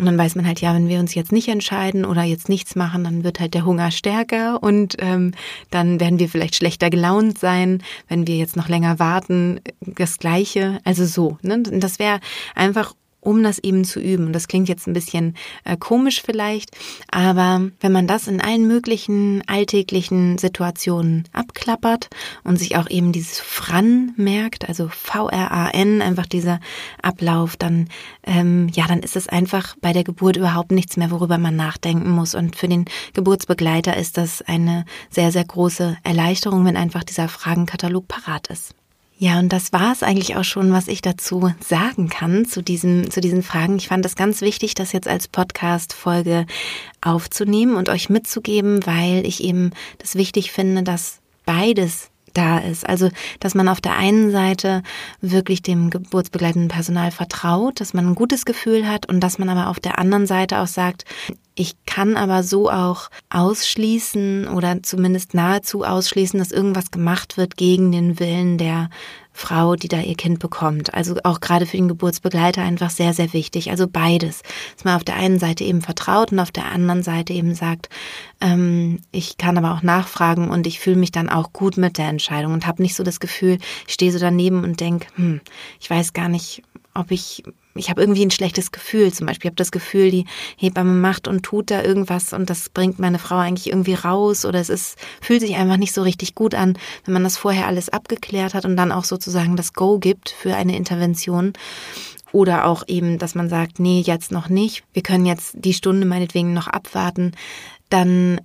Und 0.02 0.08
dann 0.08 0.18
weiß 0.18 0.34
man 0.34 0.48
halt, 0.48 0.62
ja, 0.62 0.74
wenn 0.74 0.88
wir 0.88 1.00
uns 1.00 1.14
jetzt 1.14 1.32
nicht 1.32 1.48
entscheiden 1.48 2.06
oder 2.06 2.24
jetzt 2.24 2.50
nichts 2.50 2.76
machen, 2.76 3.04
dann 3.04 3.24
wird 3.24 3.40
halt 3.40 3.54
der 3.54 3.66
Hunger 3.66 3.92
stärker 3.92 4.64
und 4.64 4.96
ähm, 4.98 5.36
dann 5.70 6.00
werden 6.00 6.18
wir 6.18 6.28
vielleicht 6.28 6.56
schlechter 6.56 6.90
gelaunt 6.90 7.38
sein. 7.38 7.84
Wenn 8.08 8.26
wir 8.26 8.36
jetzt 8.36 8.56
noch 8.56 8.68
länger 8.68 8.98
warten, 8.98 9.62
das 9.80 10.18
Gleiche. 10.18 10.80
Also 10.86 11.06
so. 11.06 11.38
Ne? 11.44 11.62
Das 11.62 12.00
wäre 12.00 12.20
einfach 12.56 12.96
um 13.22 13.44
das 13.44 13.60
eben 13.60 13.86
zu 13.86 14.00
üben. 14.00 14.26
Und 14.28 14.34
das 14.34 14.48
klingt 14.48 14.68
jetzt 14.68 14.88
ein 14.88 14.94
bisschen 14.94 15.36
äh, 15.64 15.78
komisch 15.78 16.22
vielleicht, 16.24 16.72
aber 17.10 17.70
wenn 17.80 17.92
man 17.92 18.08
das 18.08 18.28
in 18.28 18.42
allen 18.42 18.68
möglichen 18.68 19.44
alltäglichen 19.48 20.38
Situationen 20.38 21.24
abklappert 21.32 22.10
und 22.44 22.58
sich 22.58 22.76
auch 22.76 22.90
eben 22.90 23.12
dieses 23.12 23.40
Fran 23.40 24.14
merkt, 24.18 24.68
also 24.68 24.90
V-R-A-N, 24.90 26.02
einfach 26.02 26.26
dieser 26.26 26.60
Ablauf, 27.02 27.56
dann, 27.56 27.88
ähm, 28.24 28.68
ja, 28.74 28.88
dann 28.88 29.00
ist 29.00 29.16
es 29.16 29.30
einfach 29.30 29.76
bei 29.82 29.94
der 29.94 30.04
Geburt 30.04 30.36
überhaupt 30.36 30.72
nichts 30.72 30.98
mehr, 30.98 31.12
worüber 31.12 31.38
man 31.38 31.56
nachdenken 31.56 32.10
muss. 32.10 32.36
Und 32.36 32.56
für 32.56 32.68
den 32.68 32.86
Geburtsbegleiter 33.14 33.96
ist 33.96 34.18
das 34.18 34.42
eine 34.42 34.86
sehr, 35.10 35.32
sehr 35.32 35.46
große 35.46 35.98
Erleichterung, 36.04 36.66
wenn 36.66 36.78
einfach 36.78 37.04
dieser 37.04 37.28
Fragenkatalog 37.28 38.08
parat 38.08 38.48
ist. 38.48 38.74
Ja, 39.24 39.38
und 39.38 39.54
das 39.54 39.72
war 39.72 39.92
es 39.92 40.02
eigentlich 40.02 40.36
auch 40.36 40.44
schon, 40.44 40.74
was 40.74 40.88
ich 40.88 41.04
dazu 41.04 41.54
sagen 41.60 42.10
kann 42.10 42.46
zu 42.46 42.64
diesem, 42.64 43.12
zu 43.12 43.22
diesen 43.22 43.44
Fragen. 43.44 43.76
Ich 43.78 43.88
fand 43.88 44.04
es 44.04 44.16
ganz 44.16 44.42
wichtig, 44.42 44.74
das 44.74 44.94
jetzt 44.94 45.08
als 45.08 45.28
Podcast-Folge 45.28 46.48
aufzunehmen 47.02 47.76
und 47.76 47.88
euch 47.88 48.10
mitzugeben, 48.10 48.84
weil 48.88 49.24
ich 49.28 49.44
eben 49.44 49.74
das 50.00 50.16
wichtig 50.16 50.52
finde, 50.52 50.82
dass 50.82 51.20
beides 51.46 52.10
da 52.34 52.58
ist. 52.58 52.90
Also, 52.90 53.12
dass 53.40 53.54
man 53.54 53.68
auf 53.68 53.80
der 53.80 53.96
einen 53.96 54.32
Seite 54.32 54.82
wirklich 55.22 55.62
dem 55.62 55.92
geburtsbegleitenden 55.92 56.70
Personal 56.70 57.12
vertraut, 57.12 57.80
dass 57.80 57.94
man 57.94 58.08
ein 58.08 58.16
gutes 58.16 58.44
Gefühl 58.44 58.88
hat 58.88 59.08
und 59.08 59.20
dass 59.20 59.38
man 59.38 59.50
aber 59.50 59.68
auf 59.68 59.80
der 59.80 60.00
anderen 60.00 60.26
Seite 60.26 60.58
auch 60.62 60.68
sagt, 60.68 61.06
ich 61.62 61.76
kann 61.86 62.18
aber 62.18 62.42
so 62.42 62.72
auch 62.72 63.12
ausschließen 63.30 64.48
oder 64.48 64.82
zumindest 64.82 65.36
nahezu 65.36 65.84
ausschließen, 65.84 66.40
dass 66.40 66.52
irgendwas 66.52 66.90
gemacht 66.90 67.38
wird 67.38 67.56
gegen 67.56 67.92
den 67.92 68.20
Willen 68.20 68.58
der 68.58 68.90
Frau, 69.32 69.76
die 69.76 69.88
da 69.88 70.00
ihr 70.00 70.16
Kind 70.16 70.40
bekommt. 70.40 70.96
Also 70.96 71.18
auch 71.24 71.40
gerade 71.40 71.68
für 71.68 71.78
den 71.78 71.88
Geburtsbegleiter 71.88 72.64
einfach 72.64 72.90
sehr, 72.90 73.14
sehr 73.14 73.32
wichtig. 73.34 73.70
Also 73.70 73.88
beides. 73.88 74.42
Dass 74.76 74.86
man 74.86 74.96
auf 74.96 75.04
der 75.04 75.18
einen 75.18 75.38
Seite 75.38 75.64
eben 75.64 75.84
vertraut 75.84 76.32
und 76.32 76.40
auf 76.40 76.50
der 76.50 76.66
anderen 76.66 77.04
Seite 77.04 77.32
eben 77.32 77.54
sagt, 77.54 77.90
ähm, 78.42 79.00
ich 79.12 79.38
kann 79.38 79.56
aber 79.60 79.76
auch 79.76 79.84
nachfragen 79.84 80.50
und 80.50 80.66
ich 80.66 80.80
fühle 80.80 80.98
mich 80.98 81.12
dann 81.12 81.30
auch 81.30 81.54
gut 81.54 81.78
mit 81.78 82.00
der 82.00 82.10
Entscheidung 82.10 82.54
und 82.54 82.66
habe 82.66 82.82
nicht 82.82 82.96
so 82.96 83.04
das 83.04 83.20
Gefühl, 83.20 83.60
ich 83.88 83.94
stehe 83.94 84.12
so 84.12 84.18
daneben 84.18 84.64
und 84.64 84.80
denke, 84.80 85.08
hm, 85.16 85.42
ich 85.80 85.88
weiß 85.88 86.14
gar 86.14 86.28
nicht, 86.28 86.64
ob 86.96 87.12
ich 87.12 87.44
ich 87.76 87.90
habe 87.90 88.02
irgendwie 88.02 88.26
ein 88.26 88.32
schlechtes 88.32 88.72
Gefühl. 88.72 89.14
Zum 89.14 89.28
Beispiel, 89.28 89.48
ich 89.48 89.52
habe 89.52 89.56
das 89.56 89.72
Gefühl, 89.72 90.12
die 90.12 90.26
Hebamme 90.58 90.94
macht 90.94 91.28
und 91.28 91.44
tut 91.44 91.72
da 91.72 91.82
irgendwas 91.84 92.34
und 92.34 92.50
das 92.50 92.70
bringt 92.70 93.00
meine 93.00 93.20
Frau 93.20 93.38
eigentlich 93.38 93.68
irgendwie 93.68 93.94
raus 93.94 94.46
oder 94.46 94.60
es 94.60 94.70
ist, 94.70 94.98
fühlt 95.22 95.42
sich 95.42 95.56
einfach 95.56 95.78
nicht 95.78 95.94
so 95.94 96.02
richtig 96.02 96.36
gut 96.36 96.56
an, 96.56 96.78
wenn 97.06 97.14
man 97.14 97.24
das 97.24 97.38
vorher 97.38 97.68
alles 97.68 97.90
abgeklärt 97.90 98.54
hat 98.54 98.66
und 98.66 98.76
dann 98.76 98.92
auch 98.92 99.06
sozusagen 99.06 99.56
das 99.56 99.74
Go 99.74 100.00
gibt 100.00 100.30
für 100.30 100.56
eine 100.56 100.76
Intervention. 100.76 101.54
oder 102.32 102.66
auch 102.66 102.84
eben, 102.88 103.18
dass 103.18 103.36
man 103.36 103.50
sagt, 103.50 103.80
nee, 103.80 104.00
jetzt 104.00 104.32
noch 104.32 104.50
nicht, 104.50 104.84
wir 104.94 105.04
können 105.04 105.26
jetzt 105.26 105.54
die 105.54 105.74
Stunde 105.74 106.06
meinetwegen 106.06 106.54
noch 106.54 106.68
abwarten, 106.68 107.34
dann 107.90 108.40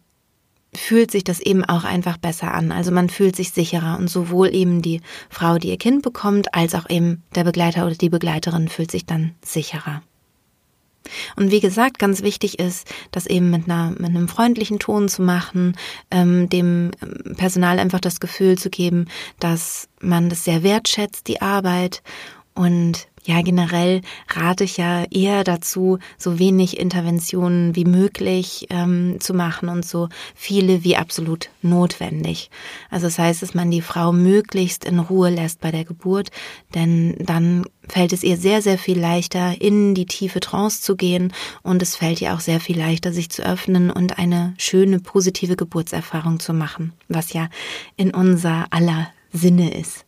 fühlt 0.77 1.11
sich 1.11 1.25
das 1.25 1.41
eben 1.41 1.65
auch 1.65 1.85
einfach 1.85 2.17
besser 2.17 2.53
an. 2.53 2.73
Also 2.73 2.93
man 2.93 3.09
fühlt 3.09 3.37
sich 3.37 3.51
sicherer 3.51 3.99
und 3.99 4.09
sowohl 4.09 4.55
eben 4.55 4.83
die 4.83 5.01
Frau, 5.29 5.59
die 5.59 5.69
ihr 5.69 5.79
Kind 5.79 6.03
bekommt, 6.03 6.55
als 6.55 6.75
auch 6.75 6.89
eben 6.89 7.23
der 7.35 7.45
Begleiter 7.45 7.87
oder 7.87 7.95
die 7.95 8.11
Begleiterin 8.11 8.69
fühlt 8.69 8.91
sich 8.91 9.07
dann 9.07 9.35
sicherer. 9.43 10.03
Und 11.37 11.51
wie 11.51 11.61
gesagt, 11.61 11.99
ganz 11.99 12.23
wichtig 12.23 12.59
ist, 12.59 12.89
das 13.11 13.27
eben 13.27 13.51
mit, 13.51 13.71
einer, 13.71 13.91
mit 13.91 14.07
einem 14.07 14.29
freundlichen 14.29 14.79
Ton 14.79 15.09
zu 15.09 15.23
machen, 15.23 15.77
ähm, 16.11 16.49
dem 16.49 16.91
Personal 17.37 17.79
einfach 17.79 18.01
das 18.01 18.21
Gefühl 18.21 18.59
zu 18.59 18.71
geben, 18.71 19.07
dass 19.39 19.89
man 20.01 20.29
das 20.29 20.45
sehr 20.45 20.62
wertschätzt, 20.62 21.29
die 21.29 21.41
Arbeit 21.41 22.03
und 22.55 23.09
ja, 23.27 23.43
generell 23.43 24.03
rate 24.29 24.65
ich 24.65 24.77
ja 24.77 25.05
eher 25.11 25.43
dazu, 25.43 25.99
so 26.17 26.39
wenig 26.39 26.79
Interventionen 26.79 27.75
wie 27.75 27.85
möglich 27.85 28.67
ähm, 28.71 29.17
zu 29.19 29.35
machen 29.35 29.69
und 29.69 29.85
so 29.85 30.09
viele 30.35 30.85
wie 30.85 30.97
absolut 30.97 31.51
notwendig. 31.62 32.51
Also 32.89 33.07
das 33.07 33.19
heißt, 33.19 33.43
dass 33.43 33.55
man 33.55 33.71
die 33.71 33.83
Frau 33.83 34.12
möglichst 34.12 34.85
in 34.85 35.01
Ruhe 35.01 35.31
lässt 35.31 35.61
bei 35.61 35.73
der 35.73 35.85
Geburt, 35.85 36.31
denn 36.75 37.17
dann 37.19 37.65
fällt 37.89 38.12
es 38.12 38.23
ihr 38.23 38.37
sehr, 38.37 38.62
sehr 38.62 38.79
viel 38.79 38.99
leichter, 38.99 39.61
in 39.61 39.95
die 39.95 40.07
tiefe 40.07 40.41
Trance 40.41 40.83
zu 40.83 40.97
gehen 40.97 41.33
und 41.62 41.83
es 41.83 41.97
fällt 41.97 42.21
ihr 42.21 42.35
auch 42.35 42.41
sehr 42.41 42.61
viel 42.61 42.79
leichter, 42.79 43.12
sich 43.12 43.31
zu 43.31 43.45
öffnen 43.45 43.91
und 43.91 44.19
eine 44.19 44.55
schöne, 44.57 45.01
positive 45.01 45.57
Geburtserfahrung 45.57 46.39
zu 46.39 46.53
machen, 46.53 46.93
was 47.09 47.33
ja 47.33 47.49
in 47.97 48.15
unser 48.15 48.67
aller 48.71 49.09
Sinne 49.33 49.75
ist. 49.75 50.05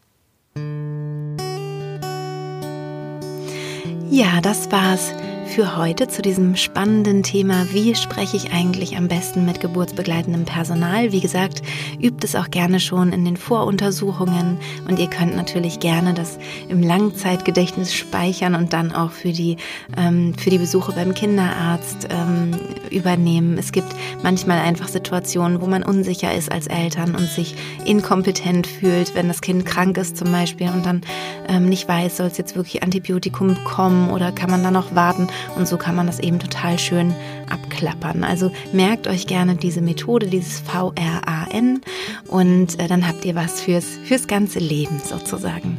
Ja, 4.10 4.40
das 4.40 4.70
war's 4.72 5.12
für 5.48 5.76
heute 5.76 6.08
zu 6.08 6.20
diesem 6.20 6.56
spannenden 6.56 7.22
Thema, 7.22 7.66
wie 7.72 7.94
spreche 7.94 8.36
ich 8.36 8.52
eigentlich 8.52 8.96
am 8.96 9.08
besten 9.08 9.46
mit 9.46 9.60
geburtsbegleitendem 9.60 10.44
Personal. 10.44 11.10
Wie 11.10 11.20
gesagt, 11.20 11.62
übt 12.00 12.24
es 12.24 12.36
auch 12.36 12.50
gerne 12.50 12.80
schon 12.80 13.12
in 13.12 13.24
den 13.24 13.36
Voruntersuchungen 13.36 14.58
und 14.86 14.98
ihr 14.98 15.08
könnt 15.08 15.34
natürlich 15.34 15.80
gerne 15.80 16.12
das 16.12 16.38
im 16.68 16.82
Langzeitgedächtnis 16.82 17.94
speichern 17.94 18.54
und 18.54 18.72
dann 18.72 18.92
auch 18.92 19.10
für 19.10 19.32
die, 19.32 19.56
ähm, 19.96 20.34
für 20.34 20.50
die 20.50 20.58
Besuche 20.58 20.92
beim 20.92 21.14
Kinderarzt 21.14 22.08
ähm, 22.10 22.50
übernehmen. 22.90 23.56
Es 23.58 23.72
gibt 23.72 23.88
manchmal 24.22 24.58
einfach 24.58 24.88
Situationen, 24.88 25.62
wo 25.62 25.66
man 25.66 25.82
unsicher 25.82 26.34
ist 26.34 26.52
als 26.52 26.66
Eltern 26.66 27.14
und 27.14 27.26
sich 27.26 27.54
inkompetent 27.86 28.66
fühlt, 28.66 29.14
wenn 29.14 29.28
das 29.28 29.40
Kind 29.40 29.64
krank 29.64 29.96
ist 29.96 30.18
zum 30.18 30.30
Beispiel 30.30 30.68
und 30.68 30.84
dann 30.84 31.00
ähm, 31.48 31.68
nicht 31.68 31.88
weiß, 31.88 32.18
soll 32.18 32.26
es 32.26 32.36
jetzt 32.36 32.54
wirklich 32.54 32.82
Antibiotikum 32.82 33.54
bekommen 33.54 34.10
oder 34.10 34.30
kann 34.30 34.50
man 34.50 34.62
da 34.62 34.70
noch 34.70 34.94
warten 34.94 35.26
und 35.56 35.66
so 35.68 35.76
kann 35.76 35.94
man 35.94 36.06
das 36.06 36.20
eben 36.20 36.38
total 36.38 36.78
schön 36.78 37.14
abklappern. 37.48 38.24
Also 38.24 38.50
merkt 38.72 39.06
euch 39.06 39.26
gerne 39.26 39.56
diese 39.56 39.80
Methode, 39.80 40.26
dieses 40.26 40.60
VRAN 40.60 41.80
und 42.26 42.78
äh, 42.78 42.88
dann 42.88 43.06
habt 43.06 43.24
ihr 43.24 43.34
was 43.34 43.60
fürs, 43.60 43.86
fürs 44.04 44.26
ganze 44.26 44.58
Leben 44.58 45.00
sozusagen. 45.04 45.78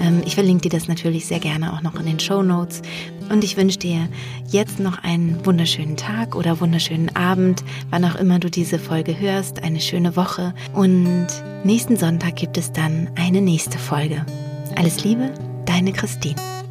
Ähm, 0.00 0.22
ich 0.24 0.34
verlinke 0.34 0.68
dir 0.68 0.76
das 0.76 0.88
natürlich 0.88 1.26
sehr 1.26 1.38
gerne 1.40 1.72
auch 1.72 1.82
noch 1.82 1.94
in 1.96 2.06
den 2.06 2.20
Show 2.20 2.42
Notes. 2.42 2.82
Und 3.30 3.44
ich 3.44 3.56
wünsche 3.56 3.78
dir 3.78 4.08
jetzt 4.48 4.78
noch 4.78 5.02
einen 5.02 5.46
wunderschönen 5.46 5.96
Tag 5.96 6.36
oder 6.36 6.60
wunderschönen 6.60 7.16
Abend, 7.16 7.64
wann 7.90 8.04
auch 8.04 8.16
immer 8.16 8.38
du 8.38 8.50
diese 8.50 8.78
Folge 8.78 9.18
hörst, 9.18 9.62
eine 9.62 9.80
schöne 9.80 10.14
Woche. 10.16 10.52
Und 10.74 11.28
nächsten 11.64 11.96
Sonntag 11.96 12.36
gibt 12.36 12.58
es 12.58 12.72
dann 12.72 13.08
eine 13.16 13.40
nächste 13.40 13.78
Folge. 13.78 14.26
Alles 14.76 15.02
Liebe, 15.04 15.32
deine 15.66 15.92
Christine. 15.92 16.61